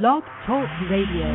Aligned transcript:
Blog 0.00 0.22
Talk 0.46 0.66
Radio. 0.88 1.28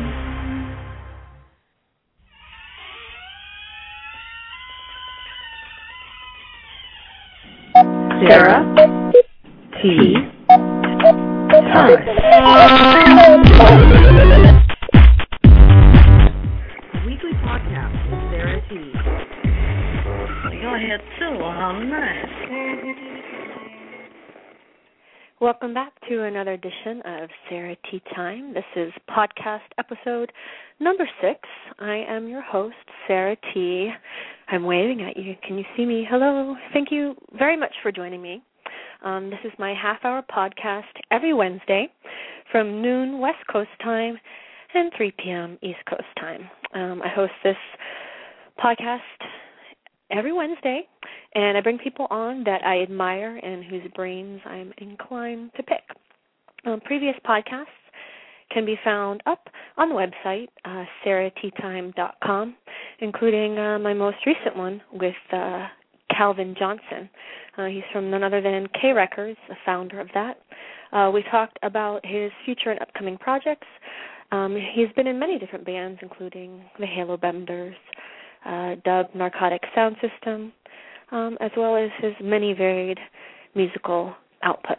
Sarah 8.26 8.64
T. 9.80 10.14
Time. 11.72 12.97
Welcome 25.48 25.72
back 25.72 25.94
to 26.10 26.24
another 26.24 26.52
edition 26.52 27.00
of 27.06 27.30
Sarah 27.48 27.74
Tea 27.90 28.02
Time. 28.14 28.52
This 28.52 28.66
is 28.76 28.92
podcast 29.08 29.60
episode 29.78 30.30
number 30.78 31.08
six. 31.22 31.40
I 31.78 32.04
am 32.06 32.28
your 32.28 32.42
host, 32.42 32.76
Sarah 33.06 33.34
T. 33.54 33.88
I'm 34.48 34.64
waving 34.64 35.00
at 35.00 35.16
you. 35.16 35.36
Can 35.46 35.56
you 35.56 35.64
see 35.74 35.86
me? 35.86 36.06
Hello. 36.06 36.54
Thank 36.74 36.88
you 36.90 37.14
very 37.38 37.56
much 37.56 37.72
for 37.82 37.90
joining 37.90 38.20
me. 38.20 38.42
Um, 39.02 39.30
this 39.30 39.38
is 39.42 39.52
my 39.58 39.72
half 39.72 40.04
hour 40.04 40.22
podcast 40.30 40.82
every 41.10 41.32
Wednesday 41.32 41.88
from 42.52 42.82
noon 42.82 43.18
West 43.18 43.38
Coast 43.50 43.70
time 43.82 44.18
and 44.74 44.92
3 44.98 45.14
p.m. 45.18 45.58
East 45.62 45.80
Coast 45.88 46.04
time. 46.20 46.42
Um, 46.74 47.00
I 47.00 47.08
host 47.08 47.32
this 47.42 47.56
podcast 48.62 48.98
every 50.10 50.34
Wednesday, 50.34 50.82
and 51.34 51.56
I 51.56 51.60
bring 51.60 51.78
people 51.78 52.06
on 52.10 52.44
that 52.44 52.64
I 52.64 52.82
admire 52.82 53.36
and 53.36 53.64
whose 53.64 53.82
brains 53.94 54.40
I'm 54.44 54.72
inclined 54.78 55.50
to 55.56 55.62
pick. 55.62 55.82
Um, 56.64 56.80
previous 56.80 57.14
podcasts 57.26 57.66
can 58.50 58.64
be 58.64 58.78
found 58.82 59.22
up 59.26 59.48
on 59.76 59.88
the 59.88 59.94
website, 59.94 60.48
uh, 60.64 60.84
including 63.00 63.58
uh, 63.58 63.78
my 63.78 63.94
most 63.94 64.16
recent 64.26 64.56
one 64.56 64.80
with 64.92 65.14
uh, 65.32 65.66
Calvin 66.16 66.54
Johnson. 66.58 67.08
Uh, 67.56 67.66
he's 67.66 67.82
from 67.92 68.10
none 68.10 68.22
other 68.22 68.40
than 68.40 68.66
K 68.80 68.92
Records, 68.92 69.38
the 69.48 69.56
founder 69.66 70.00
of 70.00 70.08
that. 70.14 70.40
Uh, 70.92 71.10
we 71.12 71.22
talked 71.30 71.58
about 71.62 72.04
his 72.04 72.30
future 72.44 72.70
and 72.70 72.80
upcoming 72.80 73.18
projects. 73.18 73.66
Um, 74.32 74.56
he's 74.74 74.88
been 74.96 75.06
in 75.06 75.18
many 75.18 75.38
different 75.38 75.64
bands, 75.64 75.98
including 76.02 76.62
the 76.78 76.86
Halo 76.86 77.16
Benders, 77.16 77.76
uh, 78.46 78.76
Dub 78.84 79.06
Narcotic 79.14 79.62
Sound 79.74 79.96
System, 80.00 80.52
um, 81.12 81.36
as 81.40 81.50
well 81.56 81.76
as 81.76 81.90
his 82.00 82.12
many 82.22 82.52
varied 82.52 82.98
musical 83.54 84.14
output. 84.42 84.78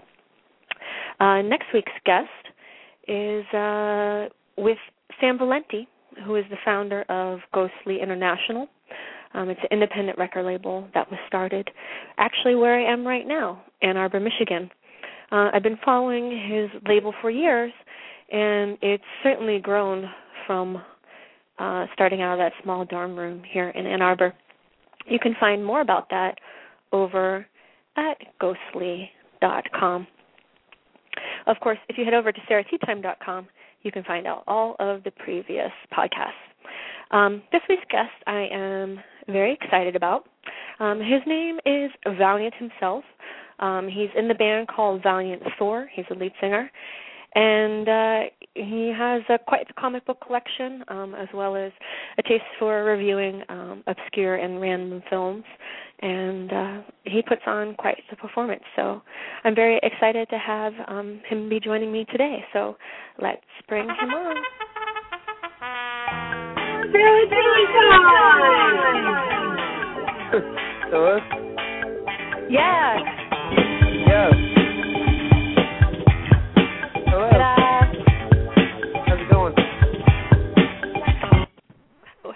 Uh, 1.19 1.41
next 1.41 1.65
week's 1.73 1.91
guest 2.05 2.29
is 3.07 3.45
uh, 3.53 4.27
with 4.57 4.77
Sam 5.19 5.37
Valenti, 5.37 5.87
who 6.25 6.35
is 6.35 6.45
the 6.49 6.57
founder 6.63 7.03
of 7.09 7.39
Ghostly 7.53 8.01
International. 8.01 8.67
Um, 9.33 9.49
it's 9.49 9.59
an 9.61 9.67
independent 9.71 10.17
record 10.17 10.45
label 10.45 10.87
that 10.93 11.09
was 11.09 11.19
started 11.27 11.69
actually 12.17 12.55
where 12.55 12.75
I 12.75 12.91
am 12.91 13.05
right 13.05 13.27
now, 13.27 13.61
Ann 13.81 13.97
Arbor, 13.97 14.19
Michigan. 14.19 14.69
Uh, 15.31 15.49
I've 15.53 15.63
been 15.63 15.77
following 15.85 16.31
his 16.31 16.81
label 16.87 17.13
for 17.21 17.29
years, 17.29 17.71
and 18.31 18.77
it's 18.81 19.03
certainly 19.21 19.59
grown 19.59 20.09
from 20.47 20.81
uh, 21.59 21.85
starting 21.93 22.21
out 22.21 22.33
of 22.33 22.39
that 22.39 22.53
small 22.63 22.85
dorm 22.85 23.15
room 23.15 23.43
here 23.51 23.69
in 23.69 23.85
Ann 23.85 24.01
Arbor. 24.01 24.33
You 25.07 25.19
can 25.19 25.35
find 25.39 25.65
more 25.65 25.81
about 25.81 26.09
that 26.09 26.35
over 26.91 27.45
at 27.97 28.17
ghostly.com. 28.39 30.07
Of 31.47 31.59
course, 31.61 31.79
if 31.87 31.97
you 31.97 32.05
head 32.05 32.13
over 32.13 32.31
to 32.31 32.39
sarahttime.com, 32.49 33.47
you 33.81 33.91
can 33.91 34.03
find 34.03 34.27
out 34.27 34.43
all 34.47 34.75
of 34.79 35.03
the 35.03 35.11
previous 35.11 35.71
podcasts. 35.93 36.31
Um, 37.11 37.41
this 37.51 37.61
week's 37.67 37.83
guest 37.89 38.11
I 38.27 38.47
am 38.51 38.99
very 39.27 39.57
excited 39.59 39.95
about. 39.95 40.25
Um, 40.79 40.99
his 40.99 41.21
name 41.25 41.57
is 41.65 41.91
Valient 42.17 42.53
himself. 42.55 43.03
Um, 43.59 43.87
he's 43.87 44.09
in 44.17 44.27
the 44.27 44.35
band 44.35 44.67
called 44.67 45.03
Valient 45.03 45.41
Thorr. 45.57 45.89
He's 45.93 46.05
a 46.11 46.13
lead 46.13 46.31
singer, 46.39 46.69
and 47.35 47.87
uh, 47.87 48.19
he 48.55 48.91
has 48.95 49.21
a, 49.29 49.37
quite 49.37 49.67
a 49.69 49.73
comic 49.79 50.05
book 50.05 50.19
collection, 50.25 50.83
um, 50.87 51.15
as 51.15 51.27
well 51.33 51.55
as 51.55 51.71
a 52.17 52.23
taste 52.23 52.43
for 52.57 52.83
reviewing 52.83 53.43
um, 53.49 53.83
obscure 53.87 54.35
and 54.35 54.59
random 54.59 55.03
films. 55.09 55.43
And 56.01 56.51
uh, 56.51 56.81
he 57.03 57.21
puts 57.21 57.41
on 57.45 57.75
quite 57.75 57.97
the 58.09 58.15
performance. 58.15 58.63
So 58.75 59.01
I'm 59.43 59.53
very 59.53 59.79
excited 59.83 60.29
to 60.29 60.37
have 60.37 60.73
um, 60.87 61.21
him 61.29 61.49
be 61.49 61.59
joining 61.59 61.91
me 61.91 62.05
today. 62.09 62.43
So 62.53 62.77
let's 63.21 63.41
bring 63.67 63.83
him 63.85 64.09
on. 64.09 64.35
Hello? 70.91 71.19
Yeah. 72.49 72.97
Yeah. 72.97 73.18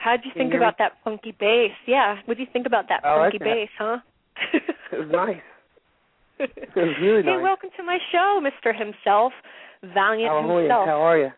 How'd 0.04 0.20
you 0.26 0.32
Can 0.32 0.40
think 0.42 0.54
you 0.54 0.60
about 0.60 0.78
that 0.80 0.94
funky 1.04 1.32
bass? 1.40 1.72
Yeah. 1.88 2.18
What 2.26 2.36
do 2.38 2.44
you 2.44 2.50
think 2.52 2.66
about 2.68 2.90
that 2.90 3.06
I 3.06 3.16
like 3.18 3.32
funky 3.32 3.38
that. 3.40 3.46
bass, 3.46 3.70
huh? 3.80 3.98
It 4.92 4.98
was 5.00 5.10
nice. 5.12 5.42
It 6.40 6.76
was 6.76 6.96
really 7.02 7.24
nice. 7.24 7.38
hey, 7.38 7.42
welcome 7.42 7.70
to 7.78 7.84
my 7.84 7.98
show, 8.12 8.42
Mr. 8.44 8.78
Himself, 8.78 9.32
Valient 9.94 10.34
you? 10.46 10.58
himself. 10.58 10.86
How 10.88 11.02
are 11.02 11.18
you? 11.18 11.30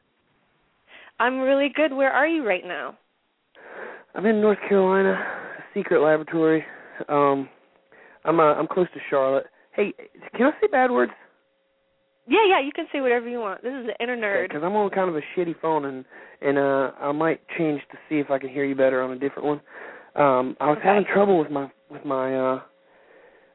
I'm 1.19 1.39
really 1.39 1.69
good. 1.73 1.93
Where 1.93 2.11
are 2.11 2.27
you 2.27 2.45
right 2.45 2.63
now? 2.65 2.97
I'm 4.15 4.25
in 4.25 4.41
North 4.41 4.57
Carolina, 4.67 5.23
secret 5.73 6.01
laboratory. 6.01 6.63
Um, 7.07 7.47
I'm 8.23 8.39
uh, 8.39 8.53
I'm 8.55 8.67
close 8.67 8.87
to 8.93 8.99
Charlotte. 9.09 9.45
Hey, 9.75 9.93
can 10.35 10.47
I 10.47 10.51
say 10.61 10.67
bad 10.71 10.89
words? 10.89 11.11
Yeah, 12.27 12.45
yeah, 12.47 12.59
you 12.59 12.71
can 12.71 12.85
say 12.91 13.01
whatever 13.01 13.27
you 13.29 13.39
want. 13.39 13.61
This 13.61 13.73
is 13.73 13.85
the 13.85 14.03
inner 14.03 14.17
nerd. 14.17 14.47
Because 14.49 14.63
I'm 14.63 14.75
on 14.75 14.89
kind 14.89 15.09
of 15.09 15.15
a 15.15 15.21
shitty 15.35 15.55
phone, 15.61 15.85
and 15.85 16.05
and 16.41 16.57
uh, 16.57 16.91
I 16.99 17.11
might 17.11 17.39
change 17.57 17.81
to 17.91 17.97
see 18.09 18.15
if 18.19 18.31
I 18.31 18.39
can 18.39 18.49
hear 18.49 18.65
you 18.65 18.75
better 18.75 19.01
on 19.01 19.11
a 19.11 19.19
different 19.19 19.45
one. 19.47 19.61
Um, 20.15 20.55
I 20.59 20.67
was 20.69 20.77
Okay. 20.79 20.87
having 20.87 21.05
trouble 21.13 21.37
with 21.39 21.51
my 21.51 21.69
with 21.89 22.03
my. 22.05 22.35
uh 22.35 22.61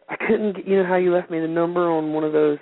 I 0.09 0.17
couldn't. 0.17 0.57
get- 0.57 0.67
You 0.67 0.79
know 0.83 0.87
how 0.89 0.97
you 0.97 1.13
left 1.13 1.31
me 1.31 1.41
the 1.41 1.49
number 1.49 1.91
on 1.91 2.13
one 2.13 2.25
of 2.25 2.33
those 2.33 2.59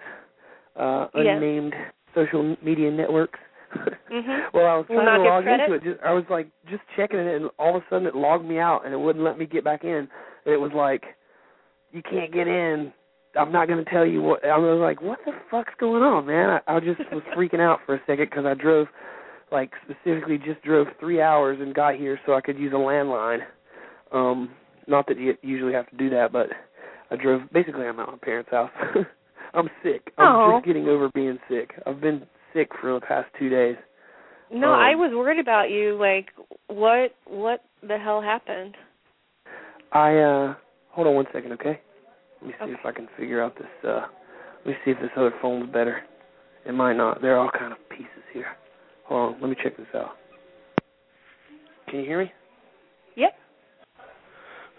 uh 0.77 1.09
unnamed 1.15 1.75
social 2.15 2.57
media 2.63 2.91
networks. 2.91 3.39
Mhm. 4.11 4.45
well, 4.55 4.67
I 4.67 4.77
was 4.79 4.87
trying 4.87 5.05
not 5.05 5.19
to 5.19 5.23
log 5.25 5.45
credit? 5.45 5.65
into 5.65 5.75
it. 5.75 5.83
Just, 5.85 6.03
I 6.03 6.13
was 6.13 6.25
like 6.31 6.49
just 6.71 6.83
checking 6.97 7.19
it, 7.19 7.35
and 7.37 7.51
all 7.59 7.77
of 7.77 7.83
a 7.83 7.87
sudden 7.91 8.07
it 8.07 8.15
logged 8.15 8.47
me 8.49 8.59
out, 8.59 8.87
and 8.87 8.95
it 8.95 8.97
wouldn't 8.97 9.23
let 9.23 9.39
me 9.39 9.45
get 9.45 9.63
back 9.63 9.85
in. 9.85 9.91
And 9.91 10.09
it 10.47 10.57
was 10.59 10.73
like, 10.75 11.05
you 11.93 12.01
can't 12.03 12.33
get 12.33 12.49
in. 12.49 12.91
I'm 13.39 13.53
not 13.53 13.69
going 13.69 13.85
to 13.85 13.91
tell 13.91 14.05
you 14.07 14.21
what. 14.23 14.45
I 14.45 14.59
was 14.59 14.81
like, 14.81 15.01
what 15.01 15.19
the 15.25 15.33
fuck's 15.51 15.73
going 15.79 16.03
on, 16.03 16.27
man? 16.27 16.61
I, 16.67 16.77
I 16.77 16.81
just 16.81 17.01
was 17.13 17.23
freaking 17.37 17.61
out 17.61 17.81
for 17.87 17.95
a 17.95 18.01
second 18.07 18.29
because 18.31 18.45
I 18.45 18.55
drove, 18.55 18.89
like 19.53 19.71
specifically 19.85 20.39
just 20.39 20.63
drove 20.63 20.89
three 21.01 21.21
hours 21.23 21.59
and 21.61 21.75
got 21.75 21.95
here 21.95 22.19
so 22.27 22.35
I 22.35 22.41
could 22.41 22.59
use 22.59 22.73
a 22.73 22.77
landline. 22.77 23.41
Um, 24.13 24.51
not 24.87 25.07
that 25.09 25.19
you 25.19 25.35
usually 25.43 25.73
have 25.73 25.89
to 25.91 25.97
do 25.97 26.11
that, 26.11 26.33
but 26.33 26.49
I 27.11 27.17
drove. 27.17 27.43
Basically, 27.53 27.87
I'm 27.87 28.01
at 28.01 28.09
my 28.09 28.19
parents' 28.21 28.51
house. 28.51 28.71
I'm 29.55 29.69
sick. 29.83 30.13
I'm 30.19 30.27
Aw. 30.27 30.57
just 30.59 30.67
getting 30.67 30.89
over 30.89 31.09
being 31.15 31.39
sick. 31.49 31.71
I've 31.87 32.01
been 32.01 32.27
sick 32.53 32.69
for 32.81 32.95
the 32.95 33.01
past 33.01 33.29
two 33.39 33.49
days. 33.49 33.77
No, 34.51 34.73
Um, 34.73 34.81
I 34.81 34.95
was 34.95 35.13
worried 35.15 35.39
about 35.39 35.71
you. 35.71 35.97
Like, 35.99 36.29
what? 36.69 37.15
What 37.27 37.65
the 37.87 37.99
hell 37.99 38.21
happened? 38.21 38.75
I 39.93 40.17
uh 40.17 40.55
hold 40.91 41.07
on 41.07 41.15
one 41.15 41.27
second, 41.33 41.53
okay? 41.53 41.81
Let 42.41 42.49
me 42.49 42.55
see 42.59 42.65
Okay. 42.65 42.73
if 42.73 42.87
I 42.87 42.93
can 42.93 43.09
figure 43.17 43.43
out 43.43 43.57
this 43.57 43.67
uh 43.89 44.07
let 44.65 44.67
me 44.67 44.75
see 44.85 44.91
if 44.91 44.99
this 45.01 45.11
other 45.17 45.33
phone's 45.41 45.71
better. 45.73 46.03
It 46.67 46.73
might 46.73 46.95
not. 46.97 47.23
They're 47.23 47.39
all 47.39 47.51
kind 47.51 47.73
of 47.73 47.79
pieces 47.89 48.25
here. 48.33 48.47
Hold 49.05 49.35
on, 49.37 49.41
let 49.41 49.49
me 49.49 49.57
check 49.63 49.77
this 49.77 49.87
out. 49.95 50.17
Can 51.89 52.01
you 52.01 52.07
hear 52.07 52.19
me? 52.19 52.33
Yep. 53.17 53.33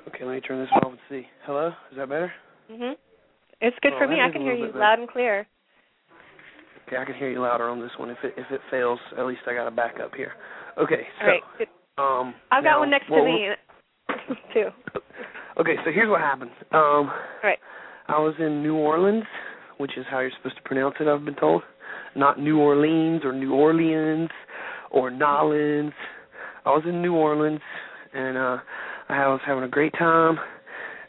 Okay, 0.09 0.25
let 0.25 0.33
me 0.35 0.41
turn 0.41 0.59
this 0.59 0.69
off 0.73 0.91
and 0.91 0.99
see. 1.09 1.27
Hello? 1.45 1.69
Is 1.91 1.97
that 1.97 2.09
better? 2.09 2.31
Mhm. 2.69 2.95
It's 3.61 3.77
good 3.81 3.93
Oh, 3.93 3.99
for 3.99 4.07
me. 4.07 4.21
I 4.21 4.29
can 4.29 4.41
hear 4.41 4.53
you 4.53 4.71
loud 4.71 4.99
and 4.99 5.09
clear. 5.09 5.47
Okay, 6.87 6.97
I 6.97 7.05
can 7.05 7.15
hear 7.15 7.29
you 7.29 7.39
louder 7.41 7.69
on 7.69 7.79
this 7.79 7.91
one. 7.97 8.09
If 8.09 8.23
it 8.23 8.33
if 8.37 8.51
it 8.51 8.61
fails, 8.69 8.99
at 9.17 9.25
least 9.25 9.41
I 9.47 9.53
got 9.53 9.67
a 9.67 9.71
backup 9.71 10.13
here. 10.15 10.33
Okay, 10.77 11.07
so 11.19 11.25
All 11.25 11.27
right. 11.27 11.43
Um 11.97 12.35
I've 12.51 12.63
got 12.63 12.79
one 12.79 12.89
next 12.89 13.09
well, 13.09 13.23
to 13.23 13.25
me 13.25 13.49
too. 14.53 14.69
Okay, 15.59 15.75
so 15.83 15.91
here's 15.91 16.09
what 16.09 16.21
happened. 16.21 16.51
Um 16.71 17.11
Right. 17.43 17.59
I 18.07 18.19
was 18.19 18.33
in 18.39 18.63
New 18.63 18.75
Orleans, 18.75 19.25
which 19.77 19.97
is 19.97 20.05
how 20.09 20.19
you're 20.19 20.31
supposed 20.37 20.55
to 20.55 20.63
pronounce 20.63 20.95
it, 20.99 21.07
I've 21.07 21.25
been 21.25 21.35
told. 21.35 21.61
Not 22.15 22.39
New 22.39 22.59
Orleans 22.59 23.21
or 23.23 23.33
New 23.33 23.53
Orleans 23.53 24.29
or 24.89 25.11
Nolans. 25.11 25.93
I 26.65 26.69
was 26.69 26.83
in 26.85 27.01
New 27.01 27.13
Orleans 27.13 27.61
and 28.13 28.37
uh 28.37 28.57
I 29.09 29.27
was 29.27 29.41
having 29.45 29.63
a 29.63 29.67
great 29.67 29.93
time 29.97 30.37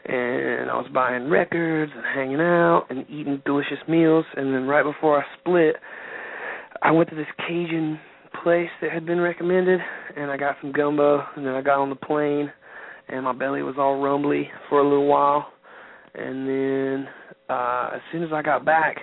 and 0.05 0.69
I 0.69 0.75
was 0.75 0.87
buying 0.93 1.29
records 1.29 1.91
and 1.95 2.03
hanging 2.15 2.41
out 2.41 2.87
and 2.89 3.05
eating 3.09 3.41
delicious 3.45 3.79
meals 3.87 4.25
and 4.35 4.53
then 4.53 4.67
right 4.67 4.83
before 4.83 5.21
I 5.21 5.25
split 5.39 5.75
I 6.81 6.91
went 6.91 7.09
to 7.09 7.15
this 7.15 7.27
Cajun 7.47 7.99
place 8.43 8.69
that 8.81 8.91
had 8.91 9.05
been 9.05 9.19
recommended, 9.19 9.79
and 10.17 10.31
I 10.31 10.37
got 10.37 10.55
some 10.61 10.71
gumbo, 10.71 11.23
and 11.35 11.45
then 11.45 11.53
I 11.53 11.61
got 11.61 11.79
on 11.79 11.89
the 11.89 11.95
plane, 11.95 12.51
and 13.11 13.25
my 13.25 13.33
belly 13.33 13.61
was 13.61 13.75
all 13.77 14.01
rumbly 14.01 14.49
for 14.69 14.79
a 14.79 14.83
little 14.83 15.07
while, 15.07 15.47
and 16.15 16.47
then 16.47 17.07
uh 17.49 17.91
as 17.93 18.01
soon 18.11 18.23
as 18.23 18.29
I 18.33 18.41
got 18.41 18.65
back, 18.65 18.97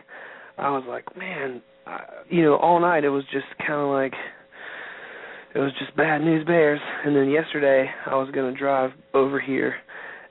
I 0.57 0.71
was 0.71 0.85
like, 0.89 1.05
man, 1.17 1.63
I, 1.87 2.01
you 2.29 2.43
know, 2.43 2.57
all 2.57 2.81
night 2.81 3.05
it 3.05 3.11
was 3.11 3.25
just 3.33 3.47
kind 3.59 3.81
of 3.81 3.89
like 3.89 4.15
it 5.55 5.59
was 5.59 5.73
just 5.79 5.97
bad 5.97 6.21
news 6.21 6.45
bears, 6.47 6.81
and 7.05 7.15
then 7.17 7.31
yesterday 7.31 7.89
I 8.07 8.15
was 8.17 8.31
gonna 8.35 8.57
drive 8.57 8.91
over 9.15 9.41
here, 9.41 9.75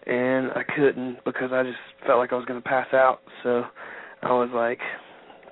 and 0.05 0.51
I 0.51 0.63
couldn't 0.75 1.23
because 1.25 1.51
I 1.51 1.63
just 1.63 1.77
felt 2.05 2.19
like 2.19 2.33
I 2.33 2.35
was 2.35 2.45
gonna 2.45 2.61
pass 2.61 2.87
out, 2.93 3.19
so 3.43 3.63
I 4.23 4.31
was 4.31 4.49
like 4.53 4.79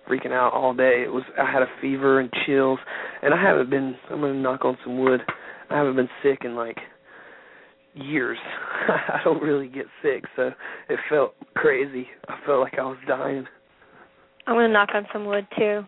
freaking 0.09 0.31
out 0.31 0.53
all 0.53 0.73
day. 0.73 1.03
It 1.03 1.11
was 1.11 1.23
I 1.39 1.51
had 1.51 1.61
a 1.61 1.67
fever 1.81 2.19
and 2.19 2.31
chills, 2.45 2.79
and 3.21 3.33
I 3.33 3.41
haven't 3.41 3.69
been. 3.69 3.95
I'm 4.09 4.21
gonna 4.21 4.33
knock 4.33 4.65
on 4.65 4.77
some 4.83 4.99
wood. 4.99 5.21
I 5.69 5.77
haven't 5.77 5.95
been 5.95 6.09
sick 6.21 6.39
in 6.43 6.55
like 6.55 6.77
years. 7.95 8.37
I 8.87 9.19
don't 9.23 9.41
really 9.41 9.67
get 9.67 9.85
sick, 10.01 10.23
so 10.35 10.51
it 10.89 10.99
felt 11.09 11.33
crazy. 11.55 12.07
I 12.27 12.37
felt 12.45 12.61
like 12.61 12.77
I 12.77 12.83
was 12.83 12.97
dying. 13.07 13.45
I'm 14.47 14.55
gonna 14.55 14.69
knock 14.69 14.89
on 14.93 15.07
some 15.11 15.25
wood 15.25 15.47
too. 15.57 15.81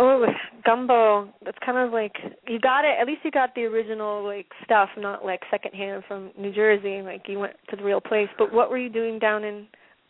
Oh, 0.00 0.24
gumbo. 0.64 1.28
That's 1.44 1.58
kind 1.64 1.76
of 1.76 1.92
like 1.92 2.12
you 2.46 2.60
got 2.60 2.84
it. 2.84 2.96
At 3.00 3.06
least 3.06 3.20
you 3.24 3.30
got 3.30 3.54
the 3.54 3.64
original 3.64 4.24
like 4.24 4.46
stuff, 4.64 4.88
not 4.96 5.24
like 5.24 5.40
secondhand 5.50 6.04
from 6.06 6.30
New 6.38 6.52
Jersey. 6.52 7.02
Like 7.02 7.22
you 7.26 7.38
went 7.38 7.54
to 7.70 7.76
the 7.76 7.82
real 7.82 8.00
place. 8.00 8.28
But 8.38 8.52
what 8.52 8.70
were 8.70 8.78
you 8.78 8.88
doing 8.88 9.18
down 9.18 9.44
in? 9.44 9.66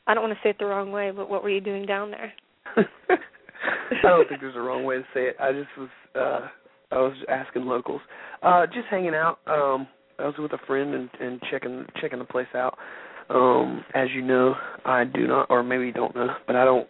I 0.06 0.14
don't 0.14 0.22
want 0.22 0.34
to 0.34 0.40
say 0.42 0.50
it 0.50 0.56
the 0.58 0.66
wrong 0.66 0.92
way, 0.92 1.10
but 1.10 1.28
what 1.28 1.42
were 1.42 1.50
you 1.50 1.60
doing 1.60 1.86
down 1.86 2.10
there? 2.10 2.32
I 2.76 4.02
don't 4.02 4.28
think 4.28 4.40
there's 4.40 4.56
a 4.56 4.60
wrong 4.60 4.84
way 4.84 4.96
to 4.96 5.04
say 5.14 5.22
it. 5.22 5.36
I 5.40 5.52
just 5.52 5.68
was 5.78 5.88
uh 6.14 6.48
I 6.90 6.98
was 6.98 7.16
asking 7.28 7.64
locals. 7.64 8.02
Uh 8.42 8.66
just 8.66 8.86
hanging 8.90 9.14
out. 9.14 9.38
Um 9.46 9.88
I 10.18 10.26
was 10.26 10.34
with 10.38 10.52
a 10.52 10.58
friend 10.66 10.94
and 10.94 11.08
and 11.20 11.40
checking 11.50 11.84
checking 12.00 12.18
the 12.18 12.24
place 12.24 12.46
out. 12.54 12.76
Um 13.30 13.84
as 13.94 14.08
you 14.14 14.22
know, 14.22 14.54
I 14.84 15.04
do 15.04 15.26
not 15.26 15.46
or 15.50 15.62
maybe 15.62 15.86
you 15.86 15.92
don't 15.92 16.14
know, 16.14 16.28
but 16.46 16.56
I 16.56 16.64
don't 16.64 16.88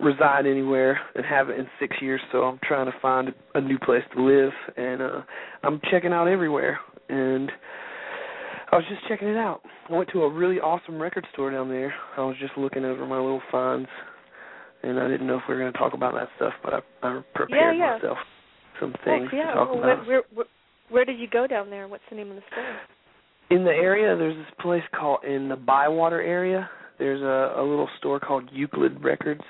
reside 0.00 0.46
anywhere 0.46 1.00
and 1.14 1.24
haven't 1.24 1.58
in 1.58 1.66
6 1.80 1.96
years, 2.00 2.20
so 2.30 2.44
I'm 2.44 2.58
trying 2.62 2.86
to 2.86 2.98
find 3.00 3.34
a 3.54 3.60
new 3.60 3.78
place 3.78 4.04
to 4.14 4.22
live 4.22 4.52
and 4.76 5.02
uh 5.02 5.22
I'm 5.62 5.80
checking 5.90 6.12
out 6.12 6.28
everywhere 6.28 6.78
and 7.08 7.50
I 8.70 8.76
was 8.76 8.84
just 8.90 9.06
checking 9.08 9.28
it 9.28 9.36
out. 9.36 9.62
I 9.88 9.94
went 9.94 10.10
to 10.12 10.22
a 10.24 10.30
really 10.32 10.60
awesome 10.60 11.00
record 11.00 11.26
store 11.32 11.50
down 11.50 11.70
there. 11.70 11.94
I 12.18 12.20
was 12.20 12.36
just 12.38 12.52
looking 12.58 12.84
over 12.84 13.06
my 13.06 13.16
little 13.16 13.40
finds 13.50 13.88
and 14.82 15.00
I 15.00 15.08
didn't 15.08 15.26
know 15.26 15.36
if 15.36 15.42
we 15.48 15.54
were 15.54 15.60
going 15.60 15.72
to 15.72 15.78
talk 15.78 15.94
about 15.94 16.12
that 16.14 16.28
stuff, 16.36 16.52
but 16.62 16.74
I, 16.74 16.80
I 17.02 17.22
prepared 17.34 17.76
Yeah, 17.76 17.86
yeah. 17.86 17.96
myself 17.96 18.18
some 18.78 18.94
things 19.04 19.28
yeah. 19.32 19.48
to 19.48 19.54
talk 19.54 19.68
well, 19.70 19.78
about. 19.78 20.06
where, 20.06 20.22
where, 20.34 20.46
where, 20.90 21.04
did 21.04 21.18
you 21.18 21.28
go 21.28 21.46
down 21.46 21.70
there? 21.70 21.88
What's 21.88 22.02
the 22.10 22.16
name 22.16 22.30
of 22.30 22.36
the 22.36 22.42
store? 22.50 22.76
In 23.50 23.64
the 23.64 23.70
area, 23.70 24.16
there's 24.16 24.36
this 24.36 24.54
place 24.60 24.82
called 24.98 25.24
in 25.24 25.48
the 25.48 25.56
Bywater 25.56 26.20
area. 26.20 26.68
There's 26.98 27.22
a, 27.22 27.60
a 27.60 27.62
little 27.62 27.88
store 27.98 28.20
called 28.20 28.48
Euclid 28.52 29.02
Records, 29.02 29.40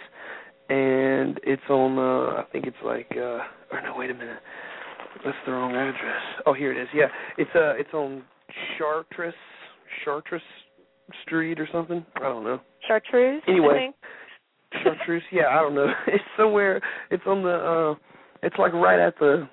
and 0.69 1.41
it's 1.43 1.63
on. 1.69 1.99
Uh, 1.99 2.41
I 2.41 2.45
think 2.53 2.67
it's 2.67 2.77
like. 2.85 3.09
uh 3.13 3.41
Or 3.73 3.83
no, 3.83 3.95
wait 3.97 4.11
a 4.11 4.15
minute. 4.15 4.39
That's 5.25 5.37
the 5.47 5.53
wrong 5.53 5.73
address. 5.75 6.23
Oh, 6.47 6.53
here 6.53 6.71
it 6.73 6.81
is. 6.81 6.89
Yeah, 6.95 7.07
it's 7.39 7.51
uh, 7.55 7.73
it's 7.77 7.93
on 7.93 8.23
Chartres 8.77 9.35
Chartres 10.05 10.43
Street 11.25 11.59
or 11.59 11.69
something. 11.73 12.05
I 12.17 12.21
don't 12.21 12.45
know. 12.45 12.61
Chartreuse. 12.87 13.43
Anyway. 13.49 13.91
Chartreuse. 14.85 15.23
Yeah, 15.33 15.49
I 15.51 15.57
don't 15.57 15.75
know. 15.75 15.93
It's 16.07 16.25
somewhere. 16.37 16.81
It's 17.11 17.23
on 17.27 17.43
the. 17.43 17.51
uh 17.51 17.95
It's 18.43 18.57
like 18.59 18.73
right 18.75 19.01
at 19.05 19.19
the 19.19 19.49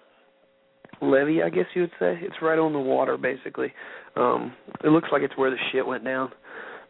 levee, 1.02 1.44
I 1.44 1.50
guess 1.50 1.66
you 1.74 1.82
would 1.82 1.92
say. 2.00 2.18
It's 2.22 2.42
right 2.42 2.60
on 2.60 2.74
the 2.74 2.80
water, 2.80 3.18
basically. 3.18 3.74
Um 4.16 4.54
It 4.84 4.90
looks 4.90 5.10
like 5.12 5.22
it's 5.22 5.38
where 5.38 5.52
the 5.52 5.58
shit 5.72 5.86
went 5.86 6.04
down. 6.04 6.32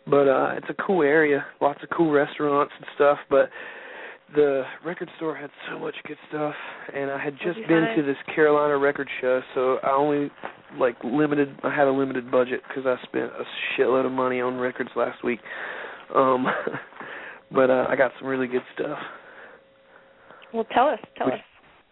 But 0.08 0.28
uh 0.28 0.54
it's 0.58 0.70
a 0.70 0.84
cool 0.86 1.02
area. 1.04 1.46
Lots 1.62 1.82
of 1.84 1.90
cool 1.90 2.12
restaurants 2.12 2.74
and 2.78 2.86
stuff. 2.96 3.18
But 3.30 3.50
the 4.34 4.64
record 4.84 5.10
store 5.18 5.36
had 5.36 5.52
so 5.70 5.78
much 5.78 5.96
good 6.08 6.18
stuff, 6.30 6.56
and 6.94 7.12
I 7.12 7.18
had 7.24 7.34
just 7.44 7.60
been 7.68 7.86
find? 7.86 7.96
to 7.98 8.04
this 8.04 8.18
Carolina 8.34 8.76
record 8.78 9.08
show, 9.22 9.42
so 9.54 9.78
I 9.84 9.92
only 9.92 10.32
like 10.80 10.96
limited. 11.04 11.56
I 11.64 11.74
had 11.74 11.88
a 11.88 11.92
limited 11.92 12.32
budget 12.32 12.62
because 12.68 12.86
I 12.88 13.02
spent 13.06 13.26
a 13.32 13.44
shitload 13.78 14.06
of 14.06 14.12
money 14.12 14.42
on 14.42 14.58
records 14.58 14.90
last 14.96 15.24
week. 15.24 15.40
Um, 16.14 16.48
but 17.52 17.70
uh, 17.70 17.86
I 17.88 17.96
got 17.96 18.12
some 18.20 18.28
really 18.28 18.48
good 18.48 18.64
stuff. 18.74 18.98
Well, 20.54 20.66
tell 20.74 20.88
us. 20.88 21.00
Tell 21.18 21.28
Which- 21.28 21.36
us. 21.36 21.40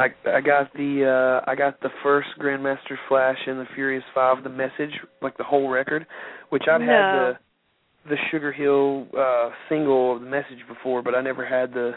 I 0.04 0.30
I 0.30 0.42
got 0.42 0.74
the 0.74 1.42
uh 1.46 1.50
I 1.50 1.56
got 1.56 1.80
the 1.82 1.90
first 2.04 2.28
Grandmaster 2.40 2.98
Flash 3.08 3.38
and 3.48 3.60
the 3.60 3.66
Furious 3.74 4.04
Five, 4.14 4.44
the 4.44 4.50
message, 4.50 4.92
like 5.22 5.38
the 5.38 5.44
whole 5.44 5.70
record, 5.70 6.06
which 6.50 6.64
I'd 6.70 6.82
had 6.82 6.88
the 6.88 7.34
the 8.10 8.16
Sugar 8.32 8.52
Hill 8.52 9.08
uh 9.18 9.50
single 9.70 10.16
of 10.16 10.22
the 10.22 10.30
message 10.30 10.60
before, 10.68 11.02
but 11.02 11.16
I 11.16 11.22
never 11.22 11.46
had 11.46 11.74
the 11.74 11.92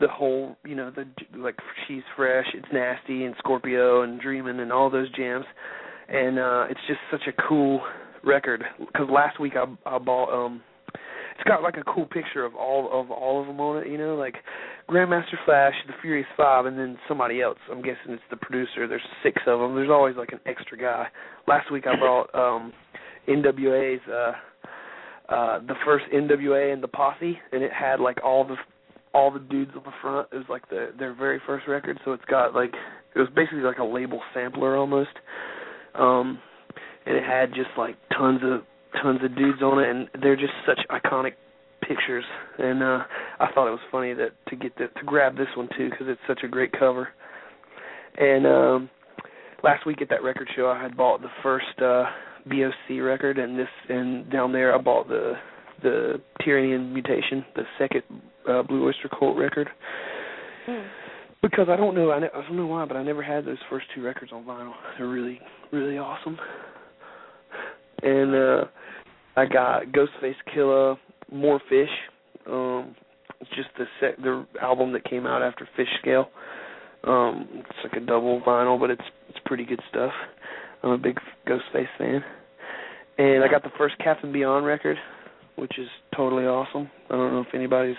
the 0.00 0.08
whole 0.08 0.56
you 0.64 0.74
know 0.74 0.90
the 0.90 1.04
like 1.36 1.56
she's 1.86 2.02
fresh, 2.16 2.46
it's 2.54 2.66
nasty, 2.72 3.24
and 3.24 3.34
Scorpio 3.38 4.02
and 4.02 4.20
Dreamin' 4.20 4.60
and 4.60 4.72
all 4.72 4.90
those 4.90 5.10
jams, 5.12 5.46
and 6.08 6.38
uh 6.38 6.66
it's 6.70 6.80
just 6.86 7.00
such 7.10 7.26
a 7.26 7.48
cool 7.48 7.80
record 8.24 8.62
because 8.78 9.08
last 9.10 9.40
week 9.40 9.54
I 9.56 9.64
I 9.84 9.98
bought 9.98 10.32
um 10.32 10.62
it's 11.42 11.48
got 11.48 11.62
like 11.62 11.76
a 11.76 11.84
cool 11.84 12.06
picture 12.06 12.44
of 12.44 12.54
all 12.54 12.88
of 12.92 13.10
all 13.10 13.40
of 13.40 13.46
them 13.48 13.60
on 13.60 13.82
it, 13.82 13.88
you 13.88 13.98
know, 13.98 14.14
like 14.14 14.36
Grandmaster 14.88 15.36
Flash, 15.44 15.74
the 15.86 15.92
Furious 16.02 16.26
Five, 16.36 16.66
and 16.66 16.78
then 16.78 16.98
somebody 17.08 17.40
else. 17.40 17.58
I'm 17.70 17.82
guessing 17.82 18.10
it's 18.10 18.22
the 18.30 18.36
producer. 18.36 18.86
There's 18.88 19.02
six 19.22 19.40
of 19.46 19.60
them. 19.60 19.74
There's 19.74 19.90
always 19.90 20.16
like 20.16 20.32
an 20.32 20.40
extra 20.46 20.76
guy. 20.76 21.06
Last 21.46 21.70
week 21.70 21.84
I 21.86 21.96
brought 21.96 22.34
um 22.34 22.72
NWA's 23.28 24.00
uh 24.08 24.32
uh 25.32 25.58
the 25.60 25.74
first 25.84 26.04
NWA 26.12 26.72
and 26.72 26.82
the 26.82 26.88
Posse, 26.88 27.38
and 27.52 27.62
it 27.62 27.72
had 27.72 28.00
like 28.00 28.18
all 28.24 28.44
the 28.44 28.56
all 29.14 29.30
the 29.30 29.40
dudes 29.40 29.72
on 29.76 29.82
the 29.84 29.92
front. 30.00 30.28
It 30.32 30.36
was 30.36 30.46
like 30.48 30.68
the 30.68 30.92
their 30.98 31.14
very 31.14 31.40
first 31.46 31.68
record, 31.68 31.98
so 32.04 32.12
it's 32.12 32.24
got 32.26 32.54
like 32.54 32.74
it 33.14 33.18
was 33.18 33.28
basically 33.34 33.62
like 33.62 33.78
a 33.78 33.84
label 33.84 34.20
sampler 34.34 34.76
almost. 34.76 35.10
Um 35.94 36.38
and 37.06 37.16
it 37.16 37.24
had 37.24 37.50
just 37.50 37.70
like 37.76 37.96
tons 38.16 38.40
of 38.42 38.62
tons 39.02 39.20
of 39.24 39.36
dudes 39.36 39.62
on 39.62 39.78
it 39.82 39.88
and 39.88 40.08
they're 40.22 40.36
just 40.36 40.52
such 40.66 40.78
iconic 40.90 41.32
pictures 41.86 42.24
and 42.58 42.82
uh 42.82 43.00
I 43.40 43.52
thought 43.52 43.68
it 43.68 43.70
was 43.70 43.80
funny 43.90 44.14
that 44.14 44.30
to 44.48 44.56
get 44.56 44.76
the, 44.76 44.88
to 44.88 45.04
grab 45.04 45.36
this 45.36 45.48
one 45.56 45.68
too 45.76 45.90
because 45.90 46.06
it's 46.08 46.20
such 46.26 46.40
a 46.44 46.48
great 46.48 46.72
cover. 46.72 47.08
And 48.16 48.46
um 48.46 48.90
last 49.62 49.86
week 49.86 50.02
at 50.02 50.08
that 50.10 50.22
record 50.22 50.48
show 50.56 50.68
I 50.68 50.82
had 50.82 50.96
bought 50.96 51.22
the 51.22 51.30
first 51.42 51.80
uh 51.80 52.04
BOC 52.46 53.00
record 53.02 53.38
and 53.38 53.58
this 53.58 53.68
and 53.88 54.30
down 54.30 54.52
there 54.52 54.74
I 54.74 54.78
bought 54.78 55.08
the 55.08 55.34
the 55.82 56.20
Tyranny 56.44 56.72
and 56.74 56.94
Mutation, 56.94 57.44
the 57.56 57.62
second 57.78 58.02
uh 58.48 58.62
Blue 58.62 58.86
Oyster 58.86 59.08
Cult 59.08 59.36
record. 59.36 59.68
Hmm. 60.66 60.82
Because 61.42 61.66
I 61.68 61.74
don't 61.74 61.96
know, 61.96 62.12
I, 62.12 62.20
ne- 62.20 62.30
I 62.32 62.40
don't 62.42 62.56
know 62.56 62.68
why, 62.68 62.84
but 62.84 62.96
I 62.96 63.02
never 63.02 63.20
had 63.20 63.44
those 63.44 63.58
first 63.68 63.86
two 63.92 64.02
records 64.02 64.30
on 64.32 64.44
vinyl. 64.44 64.74
They're 64.96 65.08
really, 65.08 65.40
really 65.72 65.98
awesome. 65.98 66.38
And 68.02 68.34
uh 68.34 68.64
I 69.34 69.46
got 69.46 69.84
Ghostface 69.86 70.34
Killah, 70.54 70.98
More 71.32 71.60
Fish. 71.68 71.88
Um, 72.46 72.94
it's 73.40 73.50
just 73.56 73.68
the 73.78 73.84
sec- 74.00 74.18
the 74.18 74.46
album 74.60 74.92
that 74.92 75.04
came 75.04 75.26
out 75.26 75.42
after 75.42 75.68
Fish 75.76 75.88
Scale. 76.00 76.28
Um, 77.04 77.48
it's 77.54 77.78
like 77.82 78.00
a 78.00 78.04
double 78.04 78.40
vinyl, 78.42 78.78
but 78.78 78.90
it's 78.90 79.02
it's 79.28 79.38
pretty 79.46 79.64
good 79.64 79.80
stuff. 79.90 80.12
I'm 80.82 80.90
a 80.90 80.98
big 80.98 81.18
Ghostface 81.46 81.86
fan. 81.98 82.22
And 83.18 83.44
I 83.44 83.48
got 83.48 83.62
the 83.62 83.70
first 83.76 83.96
Captain 83.98 84.32
Beyond 84.32 84.64
record, 84.64 84.96
which 85.56 85.78
is 85.78 85.88
totally 86.16 86.44
awesome. 86.44 86.90
I 87.10 87.14
don't 87.14 87.32
know 87.32 87.40
if 87.40 87.54
anybody's 87.54 87.96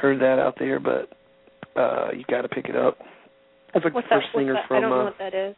heard 0.00 0.20
that 0.20 0.38
out 0.38 0.56
there, 0.58 0.80
but 0.80 1.08
uh 1.76 2.08
you 2.12 2.24
got 2.28 2.42
to 2.42 2.48
pick 2.48 2.66
it 2.66 2.76
up. 2.76 2.98
That's 3.72 3.84
like 3.84 3.94
What's 3.94 4.08
the 4.08 4.16
first 4.16 4.26
What's 4.32 4.42
singer 4.42 4.54
that? 4.54 4.68
from 4.68 4.76
I 4.76 4.80
don't 4.80 4.90
know 4.90 5.00
uh, 5.00 5.04
what 5.04 5.18
that 5.18 5.34
is. 5.34 5.56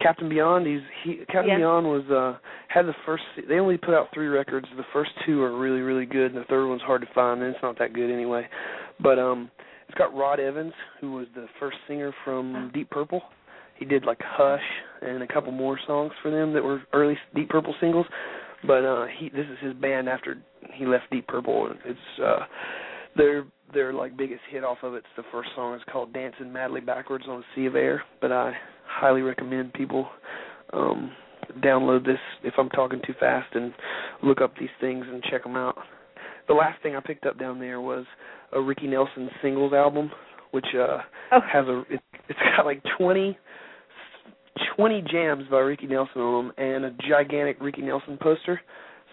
Captain 0.00 0.28
Beyond. 0.28 0.66
He's 0.66 0.80
he 1.04 1.16
Captain 1.26 1.48
Yeah. 1.48 1.56
Beyond 1.58 1.86
was 1.86 2.04
uh 2.10 2.38
had 2.68 2.86
the 2.86 2.94
first. 3.04 3.24
They 3.48 3.58
only 3.58 3.76
put 3.76 3.94
out 3.94 4.08
three 4.12 4.28
records. 4.28 4.66
The 4.76 4.84
first 4.92 5.10
two 5.24 5.42
are 5.42 5.56
really 5.58 5.80
really 5.80 6.06
good, 6.06 6.32
and 6.32 6.36
the 6.36 6.46
third 6.46 6.68
one's 6.68 6.82
hard 6.82 7.00
to 7.02 7.08
find, 7.14 7.42
and 7.42 7.54
it's 7.54 7.62
not 7.62 7.78
that 7.78 7.92
good 7.92 8.10
anyway. 8.10 8.46
But 9.00 9.18
um, 9.18 9.50
it's 9.88 9.96
got 9.96 10.14
Rod 10.14 10.40
Evans, 10.40 10.72
who 11.00 11.12
was 11.12 11.26
the 11.34 11.46
first 11.60 11.76
singer 11.86 12.12
from 12.24 12.70
Deep 12.74 12.90
Purple. 12.90 13.22
He 13.78 13.84
did 13.84 14.04
like 14.04 14.18
Hush 14.22 14.60
and 15.02 15.22
a 15.22 15.26
couple 15.26 15.52
more 15.52 15.78
songs 15.86 16.12
for 16.22 16.30
them 16.30 16.52
that 16.54 16.62
were 16.62 16.82
early 16.92 17.16
Deep 17.34 17.48
Purple 17.48 17.74
singles. 17.80 18.06
But 18.66 18.84
uh 18.84 19.06
he 19.18 19.28
this 19.28 19.46
is 19.46 19.58
his 19.62 19.74
band 19.74 20.08
after 20.08 20.38
he 20.74 20.86
left 20.86 21.10
Deep 21.10 21.26
Purple. 21.26 21.66
and 21.66 21.78
It's 21.84 22.20
uh 22.24 22.44
their 23.16 23.44
their 23.72 23.92
like 23.92 24.16
biggest 24.16 24.40
hit 24.50 24.64
off 24.64 24.78
of 24.82 24.94
it's 24.94 25.06
the 25.16 25.24
first 25.32 25.50
song. 25.54 25.74
It's 25.74 25.84
called 25.92 26.12
Dancing 26.12 26.52
Madly 26.52 26.80
Backwards 26.80 27.24
on 27.28 27.40
a 27.40 27.44
Sea 27.54 27.66
of 27.66 27.76
Air. 27.76 28.02
But 28.20 28.32
I 28.32 28.52
highly 28.86 29.22
recommend 29.22 29.72
people 29.72 30.08
um 30.72 31.10
download 31.60 32.04
this 32.04 32.18
if 32.42 32.54
I'm 32.58 32.68
talking 32.70 33.00
too 33.06 33.14
fast 33.18 33.54
and 33.54 33.72
look 34.22 34.40
up 34.40 34.52
these 34.58 34.68
things 34.80 35.04
and 35.08 35.22
check 35.30 35.42
them 35.42 35.56
out. 35.56 35.76
The 36.48 36.54
last 36.54 36.82
thing 36.82 36.94
I 36.94 37.00
picked 37.00 37.26
up 37.26 37.38
down 37.38 37.58
there 37.58 37.80
was 37.80 38.04
a 38.52 38.60
Ricky 38.60 38.86
Nelson 38.86 39.28
singles 39.42 39.72
album, 39.72 40.10
which 40.52 40.66
uh 40.74 40.98
Oh. 41.32 41.40
has 41.52 41.66
a 41.66 41.80
it, 41.90 42.00
it's 42.28 42.38
got 42.56 42.66
like 42.66 42.82
twenty 42.98 43.36
20 44.76 45.02
jams 45.10 45.44
by 45.50 45.58
Ricky 45.58 45.86
Nelson 45.86 46.20
on 46.20 46.46
them 46.46 46.54
and 46.56 46.84
a 46.84 46.90
gigantic 47.08 47.58
Ricky 47.60 47.82
Nelson 47.82 48.18
poster. 48.20 48.60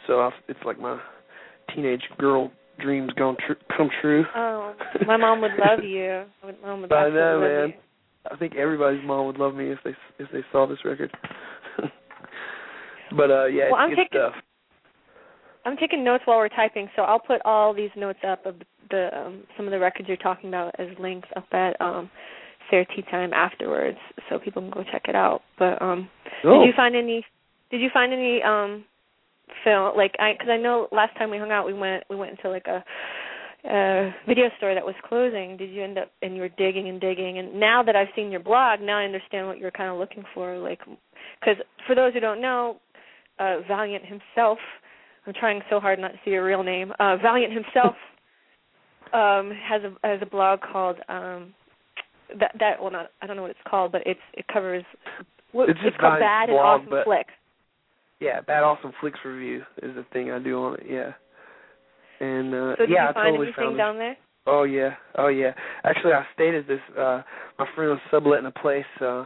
So 0.08 0.22
I've, 0.22 0.34
it's 0.48 0.60
like 0.66 0.80
my 0.80 1.00
teenage 1.74 2.04
girl 2.18 2.52
dreams 2.80 3.12
gone 3.14 3.38
tr- 3.46 3.54
come 3.76 3.90
true. 4.02 4.26
Oh, 4.36 4.74
my 5.06 5.18
mom 5.18 5.42
would 5.42 5.52
love 5.60 5.84
you. 5.84 6.24
Mom 6.64 6.82
would 6.82 6.92
I 6.94 7.10
know, 7.10 7.40
love 7.40 7.42
man. 7.42 7.68
you. 7.70 7.74
I 8.32 8.38
think 8.38 8.56
everybody's 8.56 9.04
mom 9.06 9.28
would 9.28 9.38
love 9.38 9.54
me 9.56 9.70
if 9.72 9.80
they 9.84 9.92
if 10.20 10.30
they 10.32 10.42
saw 10.52 10.66
this 10.68 10.80
record. 10.86 11.12
but 13.16 13.30
uh 13.32 13.46
yeah, 13.46 13.66
Well, 13.72 13.80
I'm 13.80 13.90
good 13.90 13.98
taking- 13.98 14.20
stuff. 14.20 14.34
I'm 15.66 15.78
taking 15.78 16.04
notes 16.04 16.24
while 16.26 16.40
we're 16.40 16.50
typing, 16.50 16.90
so 16.94 17.04
I'll 17.04 17.20
put 17.22 17.42
all 17.46 17.74
these 17.74 17.90
notes 17.96 18.20
up 18.28 18.46
of 18.46 18.56
the 18.90 19.10
um, 19.18 19.44
some 19.56 19.66
of 19.66 19.72
the 19.72 19.80
records 19.80 20.10
you're 20.10 20.18
talking 20.18 20.50
about 20.50 20.76
as 20.78 20.88
links 21.00 21.30
up 21.38 21.46
at 21.54 21.80
um, 21.80 22.10
Sarah 22.70 22.86
Tea 22.94 23.02
Time 23.10 23.32
afterwards, 23.34 23.98
so 24.30 24.40
people 24.40 24.62
can 24.62 24.72
go 24.72 24.84
check 24.92 25.04
it 25.08 25.16
out. 25.16 25.42
But 25.58 25.82
um, 25.82 26.10
Oh. 26.44 26.60
did 26.60 26.68
you 26.68 26.74
find 26.76 26.96
any? 26.98 27.26
Did 27.72 27.80
you 27.80 27.90
find 27.94 28.12
any 28.12 28.42
um, 28.44 28.84
film 29.64 29.96
like 29.96 30.16
I? 30.20 30.34
Because 30.34 30.50
I 30.50 30.58
know 30.58 30.88
last 30.92 31.16
time 31.18 31.30
we 31.30 31.38
hung 31.38 31.52
out, 31.52 31.66
we 31.66 31.74
went 31.74 32.04
we 32.10 32.16
went 32.16 32.32
into 32.32 32.50
like 32.50 32.68
a 32.68 32.84
uh 33.66 34.12
video 34.28 34.50
store 34.58 34.74
that 34.74 34.86
was 34.86 34.96
closing 35.08 35.56
did 35.56 35.72
you 35.72 35.82
end 35.82 35.98
up 35.98 36.12
and 36.22 36.36
you 36.36 36.42
were 36.42 36.50
digging 36.50 36.90
and 36.90 37.00
digging 37.00 37.38
and 37.38 37.58
now 37.58 37.82
that 37.82 37.96
i've 37.96 38.10
seen 38.14 38.30
your 38.30 38.42
blog 38.42 38.82
now 38.82 38.98
i 38.98 39.06
understand 39.06 39.48
what 39.48 39.58
you're 39.58 39.72
kind 39.72 39.90
of 39.90 39.98
looking 39.98 40.24
for 40.34 40.58
like 40.58 40.80
because 41.40 41.56
for 41.88 41.96
those 41.96 42.12
who 42.14 42.20
don't 42.20 42.42
know 42.42 42.76
uh 43.40 43.60
valient 43.66 44.04
himself 44.04 44.58
i'm 45.26 45.34
trying 45.34 45.62
so 45.70 45.80
hard 45.80 45.98
not 45.98 46.12
to 46.12 46.20
see 46.26 46.32
your 46.32 46.44
real 46.44 46.62
name 46.62 46.92
uh 47.00 47.16
valient 47.22 47.54
himself 47.54 47.96
um 49.14 49.50
has 49.64 49.82
a 49.84 49.96
has 50.06 50.20
a 50.22 50.26
blog 50.26 50.60
called 50.60 50.98
um 51.08 51.54
that 52.38 52.52
that 52.60 52.82
well 52.82 52.92
not 52.92 53.12
i 53.22 53.28
don't 53.28 53.38
know 53.38 53.44
what 53.44 53.52
it's 53.52 53.60
called 53.66 53.94
but 53.94 54.02
it's 54.06 54.20
it 54.34 54.46
covers 54.52 54.84
what 55.54 55.70
It's 55.70 55.80
just 55.80 55.98
called 56.00 56.20
bad 56.20 56.50
and 56.50 56.58
awesome 56.58 56.92
flicks 57.06 57.32
Yeah, 58.24 58.40
Bad 58.42 58.64
Awesome 58.64 58.94
Flicks 59.02 59.20
review 59.26 59.64
is 59.82 59.96
the 59.96 60.06
thing 60.14 60.32
I 60.32 60.40
do 60.40 60.58
on 60.58 60.76
it. 60.76 60.86
Yeah. 60.90 61.12
And 62.26 62.54
uh 62.54 62.76
so 62.78 62.86
did 62.86 62.90
yeah, 62.92 63.10
you 63.10 63.22
I 63.22 63.26
totally 63.26 63.48
anything 63.48 63.54
found 63.64 63.78
down 63.78 63.98
there 63.98 64.16
Oh 64.46 64.64
yeah, 64.64 64.92
oh 65.18 65.28
yeah. 65.28 65.52
Actually, 65.84 66.14
I 66.14 66.26
stayed 66.34 66.56
at 66.56 66.68
this. 66.68 66.80
uh 66.98 67.22
My 67.60 67.66
friend 67.76 67.92
was 67.92 68.00
subletting 68.12 68.46
a 68.46 68.52
place 68.52 68.86
uh 69.02 69.26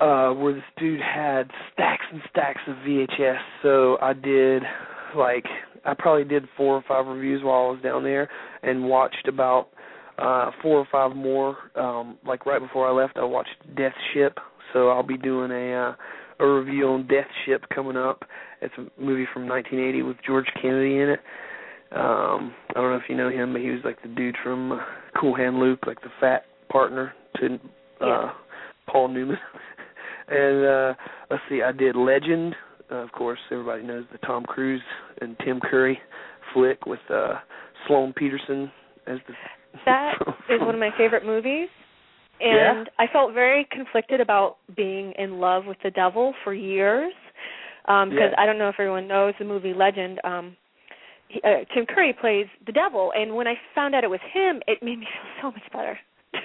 uh 0.00 0.32
where 0.34 0.54
this 0.54 0.62
dude 0.78 1.00
had 1.00 1.50
stacks 1.72 2.04
and 2.12 2.22
stacks 2.30 2.60
of 2.68 2.76
VHS. 2.76 3.38
So 3.62 3.98
I 4.00 4.12
did 4.12 4.62
like 5.16 5.44
I 5.84 5.94
probably 5.98 6.24
did 6.24 6.44
four 6.56 6.76
or 6.76 6.84
five 6.86 7.06
reviews 7.06 7.42
while 7.42 7.68
I 7.68 7.70
was 7.72 7.82
down 7.82 8.04
there, 8.04 8.28
and 8.62 8.84
watched 8.84 9.26
about 9.26 9.68
uh 10.18 10.50
four 10.62 10.78
or 10.78 10.86
five 10.92 11.16
more. 11.16 11.56
Um 11.74 12.18
Like 12.24 12.46
right 12.46 12.60
before 12.60 12.86
I 12.88 12.92
left, 12.92 13.16
I 13.16 13.24
watched 13.24 13.56
Death 13.76 13.94
Ship. 14.14 14.38
So 14.72 14.90
I'll 14.90 15.02
be 15.02 15.18
doing 15.18 15.50
a 15.50 15.72
uh 15.74 15.94
a 16.40 16.46
review 16.60 16.88
on 16.88 17.06
Death 17.06 17.26
Ship 17.46 17.62
coming 17.74 17.96
up. 17.96 18.22
It's 18.60 18.74
a 18.78 18.82
movie 19.00 19.26
from 19.32 19.46
1980 19.48 20.02
with 20.02 20.16
George 20.26 20.46
Kennedy 20.60 20.98
in 20.98 21.10
it. 21.10 21.20
Um, 21.92 22.54
I 22.70 22.74
don't 22.74 22.90
know 22.90 22.96
if 23.02 23.08
you 23.08 23.16
know 23.16 23.30
him, 23.30 23.52
but 23.52 23.62
he 23.62 23.70
was 23.70 23.80
like 23.84 24.00
the 24.02 24.08
dude 24.08 24.36
from 24.44 24.72
uh, 24.72 24.78
Cool 25.20 25.34
Hand 25.34 25.58
Luke, 25.58 25.80
like 25.86 26.00
the 26.02 26.10
fat 26.20 26.44
partner 26.70 27.12
to 27.36 27.54
uh 28.00 28.06
Yeah. 28.06 28.30
Paul 28.88 29.08
Newman. 29.08 29.36
and 30.28 30.64
uh 30.64 30.94
let's 31.30 31.42
see, 31.48 31.62
I 31.62 31.72
did 31.72 31.96
Legend. 31.96 32.54
Uh, 32.90 32.96
of 32.96 33.12
course, 33.12 33.38
everybody 33.50 33.82
knows 33.82 34.04
the 34.12 34.18
Tom 34.18 34.44
Cruise 34.44 34.82
and 35.20 35.36
Tim 35.44 35.60
Curry 35.60 35.98
flick 36.54 36.86
with 36.86 37.00
uh 37.12 37.34
Sloane 37.86 38.12
Peterson 38.16 38.70
as 39.08 39.18
the 39.26 39.34
That 39.84 40.14
is 40.48 40.60
one 40.60 40.74
of 40.74 40.80
my 40.80 40.90
favorite 40.96 41.26
movies. 41.26 41.68
And 42.40 42.90
I 42.98 43.06
felt 43.12 43.34
very 43.34 43.66
conflicted 43.70 44.20
about 44.20 44.56
being 44.76 45.12
in 45.18 45.38
love 45.38 45.64
with 45.66 45.78
the 45.82 45.90
devil 45.90 46.34
for 46.44 46.54
years. 46.54 47.12
Um 47.86 48.10
because 48.10 48.30
Yeah. 48.32 48.42
I 48.42 48.46
don't 48.46 48.58
know 48.58 48.68
if 48.68 48.76
everyone 48.78 49.08
knows 49.08 49.34
the 49.38 49.44
movie 49.44 49.74
Legend 49.74 50.20
um 50.24 50.56
he, 51.28 51.40
uh, 51.42 51.64
Tim 51.72 51.86
Curry 51.86 52.12
plays 52.20 52.46
the 52.66 52.72
devil 52.72 53.12
and 53.16 53.36
when 53.36 53.46
I 53.46 53.54
found 53.74 53.94
out 53.94 54.02
it 54.02 54.10
was 54.10 54.20
him, 54.32 54.62
it 54.66 54.82
made 54.82 54.98
me 54.98 55.06
feel 55.06 55.30
so 55.42 55.50
much 55.52 55.72
better. 55.72 55.98